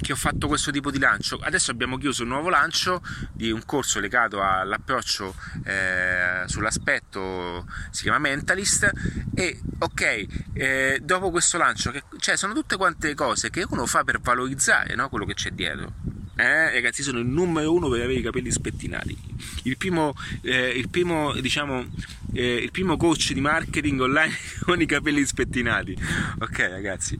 che 0.00 0.12
ho 0.12 0.16
fatto 0.16 0.46
questo 0.46 0.70
tipo 0.70 0.90
di 0.90 0.98
lancio. 0.98 1.38
Adesso 1.40 1.70
abbiamo 1.70 1.96
chiuso 1.96 2.22
un 2.22 2.28
nuovo 2.28 2.48
lancio 2.48 3.02
di 3.32 3.50
un 3.50 3.64
corso 3.64 4.00
legato 4.00 4.42
all'approccio 4.42 5.34
eh, 5.64 6.42
sull'aspetto, 6.46 7.66
si 7.90 8.02
chiama 8.02 8.18
Mentalist 8.18 8.90
e 9.34 9.60
ok, 9.78 10.26
eh, 10.54 11.00
dopo 11.02 11.30
questo 11.30 11.58
lancio, 11.58 11.90
che, 11.90 12.04
cioè 12.18 12.36
sono 12.36 12.54
tutte 12.54 12.76
quante 12.76 13.14
cose 13.14 13.50
che 13.50 13.66
uno 13.68 13.86
fa 13.86 14.04
per 14.04 14.20
valorizzare 14.20 14.94
no, 14.94 15.08
quello 15.08 15.24
che 15.24 15.34
c'è 15.34 15.50
dietro. 15.50 16.17
Eh, 16.40 16.70
ragazzi, 16.70 17.02
sono 17.02 17.18
il 17.18 17.26
numero 17.26 17.72
uno 17.72 17.88
per 17.88 18.02
avere 18.02 18.20
i 18.20 18.22
capelli 18.22 18.52
spettinati. 18.52 19.18
Il 19.64 19.76
primo, 19.76 20.14
eh, 20.42 20.68
il 20.68 20.88
primo 20.88 21.32
diciamo, 21.32 21.84
eh, 22.32 22.54
il 22.54 22.70
primo 22.70 22.96
coach 22.96 23.32
di 23.32 23.40
marketing 23.40 24.00
online 24.00 24.32
con 24.62 24.80
i 24.80 24.86
capelli 24.86 25.24
spettinati. 25.24 25.98
Ok, 26.38 26.58
ragazzi. 26.60 27.18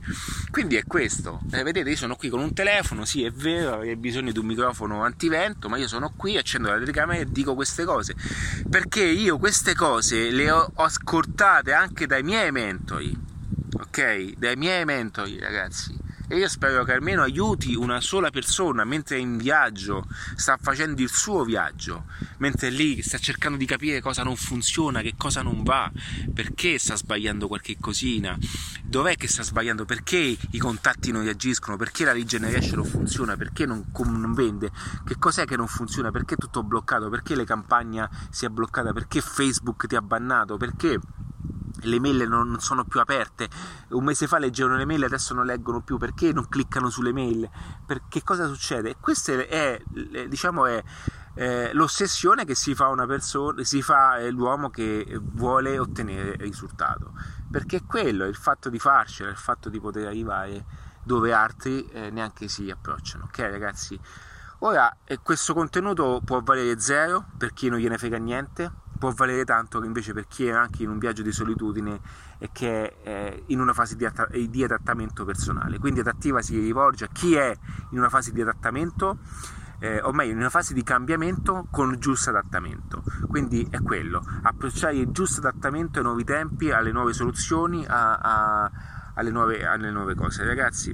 Quindi 0.49 0.77
è 0.77 0.85
questo. 0.85 1.41
Eh, 1.51 1.63
vedete, 1.63 1.89
io 1.89 1.97
sono 1.97 2.15
qui 2.15 2.29
con 2.29 2.39
un 2.39 2.53
telefono. 2.53 3.03
Sì, 3.03 3.25
è 3.25 3.29
vero, 3.29 3.73
avrei 3.73 3.97
bisogno 3.97 4.31
di 4.31 4.39
un 4.39 4.45
microfono 4.45 5.03
antivento, 5.03 5.67
ma 5.67 5.75
io 5.75 5.89
sono 5.89 6.13
qui, 6.15 6.37
accendo 6.37 6.69
la 6.69 6.79
telecamera 6.79 7.19
e 7.19 7.25
dico 7.29 7.55
queste 7.55 7.83
cose. 7.83 8.15
Perché 8.69 9.03
io 9.03 9.37
queste 9.37 9.75
cose 9.75 10.31
le 10.31 10.49
ho 10.49 10.71
ascoltate 10.75 11.73
anche 11.73 12.07
dai 12.07 12.23
miei 12.23 12.53
mentori. 12.53 13.13
Ok? 13.73 14.37
Dai 14.37 14.55
miei 14.55 14.85
mentori, 14.85 15.37
ragazzi 15.39 16.07
e 16.31 16.37
io 16.37 16.47
spero 16.47 16.83
che 16.83 16.93
almeno 16.93 17.23
aiuti 17.23 17.73
una 17.73 17.99
sola 17.99 18.29
persona 18.29 18.83
mentre 18.83 19.17
è 19.17 19.19
in 19.19 19.35
viaggio, 19.35 20.05
sta 20.35 20.57
facendo 20.61 21.01
il 21.01 21.09
suo 21.09 21.43
viaggio, 21.43 22.05
mentre 22.37 22.67
è 22.67 22.69
lì 22.69 23.01
sta 23.01 23.17
cercando 23.17 23.57
di 23.57 23.65
capire 23.65 23.99
cosa 23.99 24.21
non 24.21 24.35
funziona, 24.35 25.01
che 25.01 25.15
cosa 25.17 25.41
non 25.41 25.63
va, 25.63 25.91
perché 26.31 26.77
sta 26.77 26.95
sbagliando 26.95 27.47
qualche 27.47 27.77
cosina, 27.79 28.37
dov'è 28.83 29.15
che 29.15 29.27
sta 29.27 29.41
sbagliando, 29.41 29.85
perché 29.85 30.37
i 30.51 30.57
contatti 30.59 31.11
non 31.11 31.23
reagiscono, 31.23 31.77
perché 31.77 32.05
la 32.05 32.13
lead 32.13 32.27
generation 32.27 32.75
non 32.75 32.85
funziona, 32.85 33.35
perché 33.35 33.65
non, 33.65 33.85
non 33.91 34.33
vende, 34.33 34.69
che 35.05 35.15
cos'è 35.17 35.45
che 35.45 35.57
non 35.57 35.67
funziona, 35.67 36.11
perché 36.11 36.35
è 36.35 36.37
tutto 36.37 36.61
bloccato, 36.61 37.09
perché 37.09 37.35
le 37.35 37.43
campagne 37.43 38.07
si 38.29 38.45
è 38.45 38.49
bloccata, 38.49 38.93
perché 38.93 39.19
Facebook 39.19 39.87
ti 39.87 39.95
ha 39.95 40.01
bannato, 40.01 40.57
perché 40.57 40.99
le 41.83 41.99
mail 41.99 42.27
non 42.27 42.59
sono 42.59 42.85
più 42.85 42.99
aperte. 42.99 43.49
Un 43.89 44.03
mese 44.03 44.27
fa 44.27 44.37
leggevano 44.37 44.77
le 44.77 44.85
mail, 44.85 45.03
adesso 45.03 45.33
non 45.33 45.45
leggono 45.45 45.81
più. 45.81 45.97
Perché 45.97 46.31
non 46.33 46.47
cliccano 46.47 46.89
sulle 46.89 47.13
mail? 47.13 47.49
Perché 47.85 48.23
cosa 48.23 48.47
succede? 48.47 48.95
Questa 48.99 49.33
è, 49.33 49.81
diciamo, 50.27 50.65
è 50.65 50.83
eh, 51.35 51.71
l'ossessione 51.73 52.45
che 52.45 52.55
si 52.55 52.75
fa 52.75 52.87
una 52.87 53.05
persona, 53.05 53.63
si 53.63 53.81
fa 53.81 54.17
eh, 54.17 54.29
l'uomo 54.29 54.69
che 54.69 55.19
vuole 55.21 55.77
ottenere 55.77 56.35
risultato. 56.37 57.13
Perché 57.49 57.77
è 57.77 57.85
quello, 57.85 58.25
il 58.25 58.35
fatto 58.35 58.69
di 58.69 58.79
farcela, 58.79 59.29
il 59.29 59.37
fatto 59.37 59.69
di 59.69 59.79
poter 59.79 60.07
arrivare 60.07 60.65
dove 61.03 61.33
altri 61.33 61.87
eh, 61.87 62.09
neanche 62.09 62.47
si 62.47 62.69
approcciano. 62.69 63.25
Ok, 63.25 63.39
ragazzi? 63.39 63.99
Ora, 64.59 64.97
eh, 65.05 65.19
questo 65.19 65.53
contenuto 65.53 66.21
può 66.23 66.41
valere 66.41 66.79
zero 66.79 67.25
per 67.37 67.53
chi 67.53 67.69
non 67.69 67.79
gliene 67.79 67.97
frega 67.97 68.17
niente 68.17 68.87
può 68.99 69.11
valere 69.11 69.45
tanto 69.45 69.83
invece 69.83 70.13
per 70.13 70.27
chi 70.27 70.45
è 70.45 70.51
anche 70.51 70.83
in 70.83 70.89
un 70.89 70.99
viaggio 70.99 71.23
di 71.23 71.31
solitudine 71.31 71.99
e 72.37 72.49
che 72.51 72.99
è 73.01 73.07
eh, 73.07 73.43
in 73.47 73.59
una 73.61 73.73
fase 73.73 73.95
di, 73.95 74.05
att- 74.05 74.37
di 74.37 74.63
adattamento 74.63 75.25
personale. 75.25 75.79
Quindi 75.79 76.01
adattiva 76.01 76.41
si 76.41 76.59
rivolge 76.59 77.05
a 77.05 77.09
chi 77.11 77.33
è 77.33 77.55
in 77.91 77.97
una 77.97 78.09
fase 78.09 78.31
di 78.31 78.41
adattamento 78.41 79.17
eh, 79.79 80.01
o 80.01 80.11
meglio 80.11 80.33
in 80.33 80.37
una 80.37 80.49
fase 80.49 80.73
di 80.73 80.83
cambiamento 80.83 81.67
con 81.71 81.95
giusto 81.97 82.29
adattamento. 82.29 83.01
Quindi 83.27 83.65
è 83.69 83.81
quello, 83.81 84.21
approcciare 84.43 84.97
il 84.97 85.09
giusto 85.11 85.39
adattamento 85.39 85.99
ai 85.99 86.05
nuovi 86.05 86.25
tempi, 86.25 86.69
alle 86.69 86.91
nuove 86.91 87.13
soluzioni, 87.13 87.85
a, 87.87 88.17
a, 88.17 88.71
alle, 89.15 89.31
nuove, 89.31 89.65
alle 89.65 89.91
nuove 89.91 90.15
cose. 90.15 90.43
Ragazzi, 90.43 90.93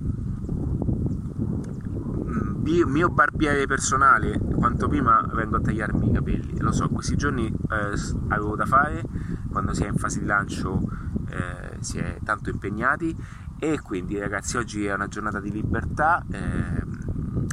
mio 2.86 3.10
barbiere 3.10 3.67
personale, 3.67 4.39
quanto 4.39 4.88
prima 4.88 5.21
vengo 5.34 5.58
a 5.58 5.62
tagliarmi 5.62 6.10
i 6.10 6.12
capelli. 6.12 6.60
Lo 6.60 6.71
so, 6.71 6.89
questi 6.89 7.15
giorni 7.15 7.45
eh, 7.47 7.93
avevo 8.30 8.56
da 8.56 8.65
fare, 8.65 9.04
quando 9.51 9.73
si 9.73 9.84
è 9.84 9.88
in 9.88 9.95
fase 9.95 10.19
di 10.19 10.25
lancio 10.25 10.82
eh, 11.30 11.78
si 11.80 11.97
è 11.97 12.17
tanto 12.23 12.49
impegnati 12.49 13.15
e 13.60 13.80
quindi 13.82 14.17
ragazzi 14.17 14.58
oggi 14.58 14.86
è 14.86 14.93
una 14.93 15.08
giornata 15.08 15.39
di 15.39 15.51
libertà, 15.51 16.23
eh, 16.32 16.84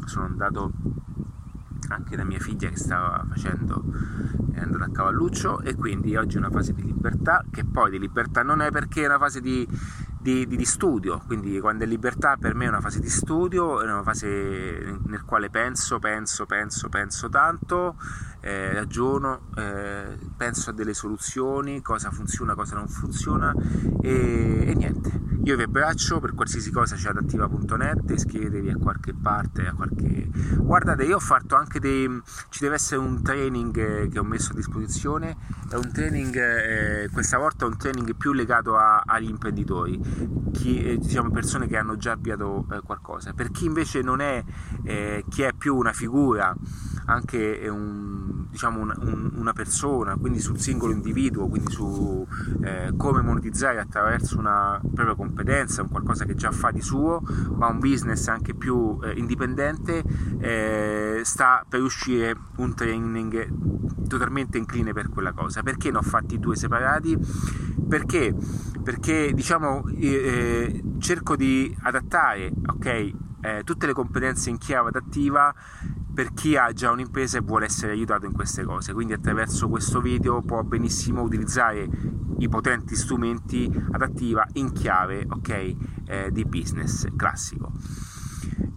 sono 0.07 0.25
andato 0.25 0.73
anche 1.89 2.17
da 2.17 2.25
mia 2.25 2.39
figlia 2.39 2.69
che 2.69 2.77
stava 2.77 3.25
facendo 3.29 3.85
è 4.53 4.61
andata 4.61 4.85
a 4.85 4.91
cavalluccio 4.91 5.61
e 5.61 5.75
quindi 5.75 6.17
oggi 6.17 6.37
è 6.37 6.39
una 6.39 6.51
fase 6.51 6.73
di 6.73 6.85
libertà 6.85 7.45
che 7.51 7.65
poi 7.65 7.91
di 7.91 7.99
libertà 7.99 8.43
non 8.43 8.61
è 8.61 8.71
perché 8.71 9.03
è 9.03 9.07
una 9.07 9.19
fase 9.19 9.41
di 9.41 9.67
di, 10.23 10.47
di, 10.47 10.57
di, 10.57 10.65
studio, 10.65 11.21
quindi 11.27 11.59
quando 11.59 11.83
è 11.83 11.87
libertà 11.87 12.37
per 12.37 12.55
me 12.55 12.67
è 12.67 12.69
una 12.69 12.81
fase 12.81 13.01
di 13.01 13.11
studio, 13.11 13.83
è 13.83 13.85
una 13.85 14.05
fase 14.05 14.99
nel 15.07 15.25
quale 15.25 15.51
penso, 15.51 15.99
penso, 15.99 16.47
penso, 16.47 16.89
penso 16.89 17.29
tanto, 17.29 17.97
eh, 18.43 18.73
ragiono, 18.73 19.49
eh, 19.57 20.19
penso 20.37 20.71
a 20.71 20.73
delle 20.73 20.95
soluzioni, 20.95 21.81
cosa 21.81 22.11
funziona, 22.11 22.55
cosa 22.55 22.75
non 22.75 22.89
funziona 22.89 23.55
e, 24.01 24.65
e 24.67 24.75
niente. 24.75 25.21
Io 25.45 25.57
vi 25.57 25.65
abbraccio, 25.65 26.21
per 26.21 26.35
qualsiasi 26.35 26.71
cosa 26.71 26.95
c'è 26.95 27.09
adattiva.net, 27.09 28.11
iscrivetevi 28.11 28.71
a 28.71 28.77
qualche 28.77 29.13
parte, 29.13 29.67
a 29.67 29.73
qualche... 29.73 30.29
Guardate, 30.57 31.03
io 31.05 31.17
ho 31.17 31.21
fatto 31.21 31.57
anche 31.57 31.81
dei... 31.81 32.09
ci 32.49 32.61
deve 32.61 32.77
essere 32.77 33.01
un 33.01 33.23
training 33.23 33.77
eh, 33.77 34.09
che 34.09 34.21
ho 34.21 34.25
messo 34.25 34.53
a 34.53 34.55
disposizione, 34.55 35.37
è 35.69 35.75
un 35.75 35.91
training, 35.93 36.37
eh, 36.37 37.09
questa 37.13 37.39
volta 37.39 37.65
è 37.65 37.69
un 37.69 37.77
training 37.77 38.15
più 38.15 38.33
legato 38.33 38.77
a, 38.77 39.03
agli 39.05 39.29
imprenditori, 39.29 40.01
chi, 40.53 40.81
eh, 40.85 40.99
diciamo 40.99 41.31
persone 41.31 41.67
che 41.67 41.77
hanno 41.77 41.97
già 41.97 42.13
avviato 42.13 42.67
eh, 42.71 42.81
qualcosa. 42.81 43.33
Per 43.33 43.51
chi 43.51 43.65
invece 43.65 44.01
non 44.01 44.21
è, 44.21 44.45
chi 45.29 45.43
è 45.43 45.53
più 45.55 45.75
una 45.75 45.93
figura, 45.93 46.55
anche 47.07 47.69
un, 47.69 48.47
diciamo 48.51 48.81
un, 48.81 48.95
un, 49.01 49.31
una 49.35 49.53
persona, 49.53 50.17
quindi 50.17 50.41
sul 50.41 50.59
singolo 50.59 50.93
individuo, 50.93 51.49
quindi 51.49 51.71
su 51.71 52.27
eh, 52.63 52.93
come 52.97 53.23
monetizzare 53.23 53.81
attraverso 53.81 54.39
una 54.39 54.81
propria 54.95 55.15
competenza, 55.15 55.83
un 55.83 55.89
qualcosa 55.89 56.25
che 56.25 56.35
già 56.35 56.51
fa 56.51 56.71
di 56.71 56.81
suo, 56.81 57.23
ma 57.57 57.69
un 57.69 57.79
business 57.79 58.29
anche 58.29 58.55
più 58.55 58.99
eh, 59.03 59.13
indipendente, 59.13 60.03
eh, 60.39 61.21
sta 61.25 61.65
per 61.69 61.81
uscire 61.81 62.37
un 62.57 62.75
training 62.75 64.09
totalmente 64.09 64.59
incline 64.59 64.93
per 64.93 65.09
quella 65.09 65.33
cosa. 65.33 65.63
Perché 65.63 65.91
ne 65.91 65.99
ho 65.99 66.03
fatti 66.03 66.39
due 66.39 66.57
separati? 66.57 67.17
Perché? 67.89 68.35
Perché 68.83 69.33
diciamo 69.33 69.87
eh, 69.97 70.83
cerco 70.99 71.37
di 71.37 71.75
adattare 71.83 72.51
ok 72.67 72.87
eh, 73.43 73.63
tutte 73.65 73.87
le 73.87 73.93
competenze 73.93 74.51
in 74.51 74.59
chiave 74.59 74.89
adattiva 74.89 75.55
per 76.13 76.33
chi 76.35 76.57
ha 76.57 76.73
già 76.73 76.91
un'impresa 76.91 77.39
e 77.39 77.41
vuole 77.41 77.67
essere 77.67 77.93
aiutato 77.93 78.27
in 78.27 78.33
queste 78.33 78.65
cose. 78.65 78.93
Quindi 78.93 79.13
attraverso 79.13 79.69
questo 79.69 80.01
video 80.01 80.41
può 80.43 80.63
benissimo 80.63 81.23
utilizzare 81.23 81.89
i 82.39 82.49
potenti 82.49 82.97
strumenti 82.97 83.71
adattiva 83.93 84.47
in 84.55 84.73
chiave 84.73 85.27
okay, 85.29 85.77
eh, 86.07 86.31
di 86.31 86.45
business 86.45 87.07
classico. 87.17 87.73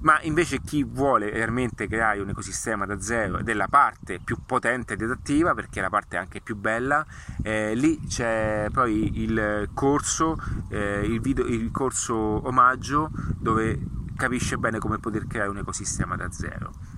Ma 0.02 0.22
invece 0.22 0.62
chi 0.62 0.84
vuole 0.84 1.32
realmente 1.32 1.88
creare 1.88 2.20
un 2.20 2.30
ecosistema 2.30 2.86
da 2.86 3.02
zero 3.02 3.40
ed 3.40 3.50
è 3.50 3.54
la 3.54 3.68
parte 3.68 4.20
più 4.24 4.38
potente 4.46 4.96
di 4.96 5.04
adattiva, 5.04 5.56
perché 5.56 5.80
è 5.80 5.82
la 5.82 5.90
parte 5.90 6.16
anche 6.16 6.42
più 6.42 6.56
bella, 6.56 7.04
eh, 7.42 7.74
lì 7.74 8.00
c'è 8.06 8.68
poi 8.72 9.24
il 9.24 9.70
corso, 9.74 10.38
eh, 10.70 11.00
il, 11.00 11.20
video, 11.22 11.46
il 11.46 11.72
corso 11.72 12.16
omaggio 12.16 13.10
dove 13.40 13.80
capisce 14.16 14.58
bene 14.58 14.78
come 14.78 15.00
poter 15.00 15.26
creare 15.26 15.50
un 15.50 15.58
ecosistema 15.58 16.16
da 16.16 16.32
zero 16.32 16.95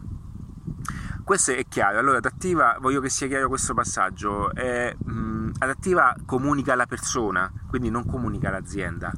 questo 1.28 1.52
è 1.52 1.66
chiaro. 1.68 2.00
Allora, 2.00 2.20
adattiva, 2.20 2.78
voglio 2.80 3.02
che 3.02 3.10
sia 3.10 3.28
chiaro 3.28 3.50
questo 3.50 3.74
passaggio. 3.74 4.54
È, 4.54 4.96
mh, 4.96 5.56
adattiva 5.58 6.16
comunica 6.26 6.72
alla 6.72 6.86
persona, 6.86 7.52
quindi 7.68 7.90
non 7.90 8.06
comunica 8.06 8.48
all'azienda. 8.48 9.12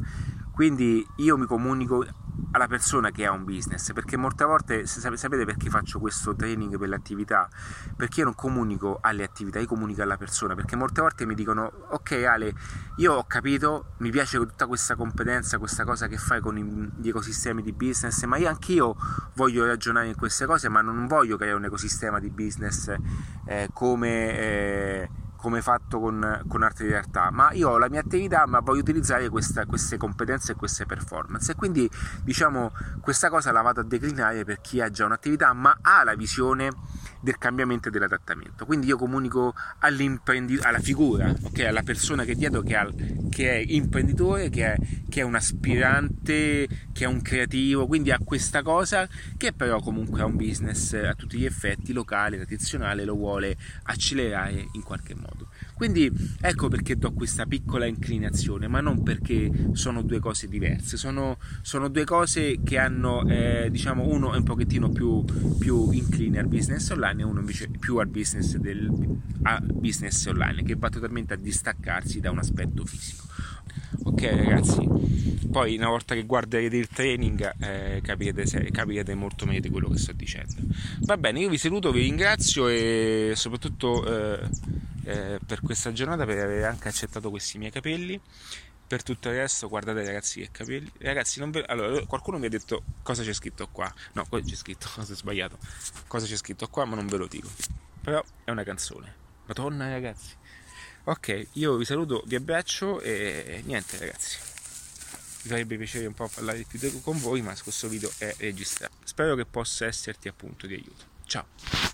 Quindi 0.52 1.06
io 1.18 1.38
mi 1.38 1.46
comunico 1.46 2.04
alla 2.52 2.68
persona 2.68 3.12
che 3.12 3.26
ha 3.26 3.32
un 3.32 3.44
business, 3.44 3.94
perché 3.94 4.18
molte 4.18 4.44
volte 4.44 4.86
sapete 4.86 5.46
perché 5.46 5.70
faccio 5.70 6.00
questo 6.00 6.36
training 6.36 6.78
per 6.78 6.90
le 6.90 6.96
attività? 6.96 7.48
Perché 7.96 8.20
io 8.20 8.26
non 8.26 8.36
comunico 8.36 9.00
alle 9.02 9.24
attività, 9.24 9.60
io 9.60 9.68
comunico 9.68 10.02
alla 10.02 10.18
persona, 10.18 10.56
perché 10.56 10.76
molte 10.76 11.02
volte 11.02 11.26
mi 11.26 11.36
dicono 11.36 11.72
ok 11.90 12.12
Ale, 12.24 12.54
io 12.98 13.14
ho 13.14 13.24
capito, 13.26 13.94
mi 13.98 14.10
piace 14.10 14.38
tutta 14.38 14.68
questa 14.68 14.96
competenza, 14.96 15.58
questa 15.58 15.84
cosa 15.84 16.08
che 16.08 16.18
fai 16.18 16.42
con 16.42 16.56
gli 16.98 17.08
ecosistemi 17.08 17.62
di 17.62 17.74
business, 17.74 18.24
ma 18.24 18.38
io 18.38 18.50
anch'io 18.50 18.96
voglio 19.36 19.66
ragionare 19.66 20.08
in 20.08 20.16
queste 20.16 20.46
cose, 20.46 20.70
ma 20.70 20.82
non 20.82 21.08
voglio 21.08 21.38
creare 21.38 21.58
un 21.58 21.66
ecosistema 21.66 22.20
di 22.20 22.30
business 22.30 22.94
eh, 23.46 23.70
come... 23.74 24.38
Eh, 24.38 25.10
come 25.40 25.62
fatto 25.62 26.00
con, 26.00 26.44
con 26.48 26.64
altre 26.64 26.88
realtà, 26.88 27.32
ma 27.32 27.52
io 27.54 27.70
ho 27.70 27.78
la 27.78 27.90
mia 27.90 28.02
attività, 28.02 28.46
ma 28.46 28.60
voglio 28.60 28.82
utilizzare 28.82 29.30
questa, 29.30 29.66
queste 29.66 29.98
competenze 29.98 30.52
e 30.52 30.56
queste 30.56 30.86
performance. 30.86 31.52
E 31.52 31.56
quindi 31.56 31.90
diciamo 32.24 32.72
questa 33.02 33.30
cosa 33.30 33.52
la 33.52 33.62
vado 33.62 33.80
a 33.80 33.84
declinare 33.84 34.44
per 34.44 34.60
chi 34.60 34.82
ha 34.82 34.90
già 34.90 35.06
un'attività, 35.06 35.54
ma 35.54 35.78
ha 35.82 36.04
la 36.04 36.16
visione 36.16 36.72
del 37.22 37.38
cambiamento 37.38 37.88
e 37.88 37.92
dell'adattamento. 37.92 38.66
Quindi 38.66 38.88
io 38.88 38.98
comunico 38.98 39.54
alla 39.80 40.80
figura, 40.80 41.34
okay, 41.44 41.66
alla 41.66 41.84
persona 41.84 42.24
che 42.24 42.32
è 42.32 42.36
dietro, 42.36 42.62
che, 42.62 42.76
ha, 42.76 42.90
che 43.30 43.52
è 43.52 43.64
imprenditore, 43.68 44.50
che 44.50 44.74
è, 44.74 44.78
che 45.10 45.22
è, 45.22 45.24
un 45.24 45.36
aspirante, 45.36 46.68
che 46.92 47.04
è 47.04 47.08
un 47.08 47.22
creativo, 47.22 47.88
quindi 47.88 48.12
ha 48.12 48.20
questa 48.24 48.62
cosa 48.62 49.08
che 49.38 49.54
però 49.54 49.80
comunque 49.80 50.22
ha 50.22 50.26
un 50.26 50.36
business 50.36 50.94
a 50.94 51.14
tutti 51.14 51.38
gli 51.38 51.46
effetti 51.46 51.94
locale, 51.94 52.38
tradizionale, 52.38 53.04
lo 53.04 53.16
vuole 53.16 53.58
accelerare 53.84 54.68
in 54.74 54.84
qualche 54.84 55.16
modo. 55.16 55.49
Quindi 55.80 56.12
ecco 56.42 56.68
perché 56.68 56.98
do 56.98 57.14
questa 57.14 57.46
piccola 57.46 57.86
inclinazione, 57.86 58.68
ma 58.68 58.82
non 58.82 59.02
perché 59.02 59.70
sono 59.72 60.02
due 60.02 60.20
cose 60.20 60.50
diverse, 60.50 60.98
sono, 60.98 61.38
sono 61.62 61.88
due 61.88 62.04
cose 62.04 62.60
che 62.62 62.78
hanno, 62.78 63.26
eh, 63.26 63.70
diciamo, 63.72 64.06
uno 64.06 64.34
è 64.34 64.36
un 64.36 64.44
pochettino 64.44 64.90
più, 64.90 65.24
più 65.58 65.90
incline 65.92 66.38
al 66.38 66.48
business 66.48 66.90
online 66.90 67.22
e 67.22 67.24
uno 67.24 67.40
invece 67.40 67.70
più 67.70 67.96
al 67.96 68.08
business, 68.08 68.58
del, 68.58 68.92
business 69.72 70.26
online, 70.26 70.64
che 70.64 70.76
va 70.76 70.90
totalmente 70.90 71.36
a 71.36 71.38
distaccarsi 71.38 72.20
da 72.20 72.30
un 72.30 72.40
aspetto 72.40 72.84
fisico. 72.84 73.28
Ok 74.04 74.22
ragazzi, 74.22 74.88
poi 75.50 75.76
una 75.78 75.90
volta 75.90 76.16
che 76.16 76.24
guarderete 76.24 76.78
il 76.78 76.88
training 76.88 77.54
eh, 77.60 78.02
capirete, 78.02 78.46
se, 78.46 78.70
capirete, 78.72 79.14
molto 79.16 79.46
meglio 79.46 79.62
di 79.62 79.70
quello 79.70 79.90
che 79.90 79.98
sto 79.98 80.12
dicendo. 80.14 80.56
Va 81.02 81.18
bene, 81.18 81.40
io 81.40 81.50
vi 81.50 81.58
saluto, 81.58 81.92
vi 81.92 82.02
ringrazio 82.02 82.68
e 82.68 83.34
soprattutto... 83.36 84.06
Eh, 84.06 84.88
eh, 85.10 85.40
per 85.44 85.62
questa 85.62 85.92
giornata, 85.92 86.24
per 86.24 86.38
aver 86.38 86.66
anche 86.66 86.88
accettato 86.88 87.32
questi 87.32 87.58
miei 87.58 87.72
capelli. 87.72 88.22
Per 88.86 89.04
tutto 89.04 89.30
il 89.30 89.36
resto, 89.36 89.68
guardate 89.68 90.04
ragazzi 90.04 90.42
che 90.42 90.50
capelli. 90.52 90.92
Ragazzi, 91.00 91.44
ve... 91.50 91.64
allora, 91.64 92.04
qualcuno 92.06 92.38
mi 92.38 92.46
ha 92.46 92.50
detto 92.50 92.84
cosa 93.02 93.24
c'è 93.24 93.34
scritto 93.34 93.68
qua. 93.72 93.92
No, 94.14 94.26
qua 94.28 94.40
c'è 94.42 94.56
scritto, 94.56 94.88
cosa 94.94 95.14
ho 95.14 95.16
sbagliato. 95.16 95.58
Cosa 96.08 96.26
c'è 96.26 96.36
scritto 96.36 96.68
qua, 96.68 96.86
ma 96.86 96.96
non 96.96 97.08
ve 97.08 97.18
lo 97.18 97.28
dico. 97.28 97.50
Però 98.02 98.24
è 98.44 98.52
una 98.52 98.64
canzone. 98.64 99.16
Madonna 99.48 99.90
ragazzi. 99.90 100.36
Ok, 101.06 101.48
io 101.54 101.76
vi 101.76 101.86
saluto, 101.86 102.24
vi 102.26 102.36
abbraccio 102.36 103.02
e 103.02 103.62
niente 103.66 103.98
ragazzi. 103.98 104.38
Mi 105.44 105.50
farebbe 105.50 105.78
piacere 105.78 106.06
un 106.06 106.14
po' 106.14 106.28
parlare 106.28 106.66
più 106.68 107.02
con 107.02 107.18
voi, 107.20 107.42
ma 107.42 107.56
questo 107.64 107.88
video 107.88 108.12
è 108.18 108.36
registrato. 108.40 108.96
Spero 109.04 109.36
che 109.36 109.46
possa 109.46 109.86
esserti 109.86 110.28
appunto 110.28 110.68
di 110.68 110.76
aiuto. 110.76 111.06
Ciao! 111.26 111.89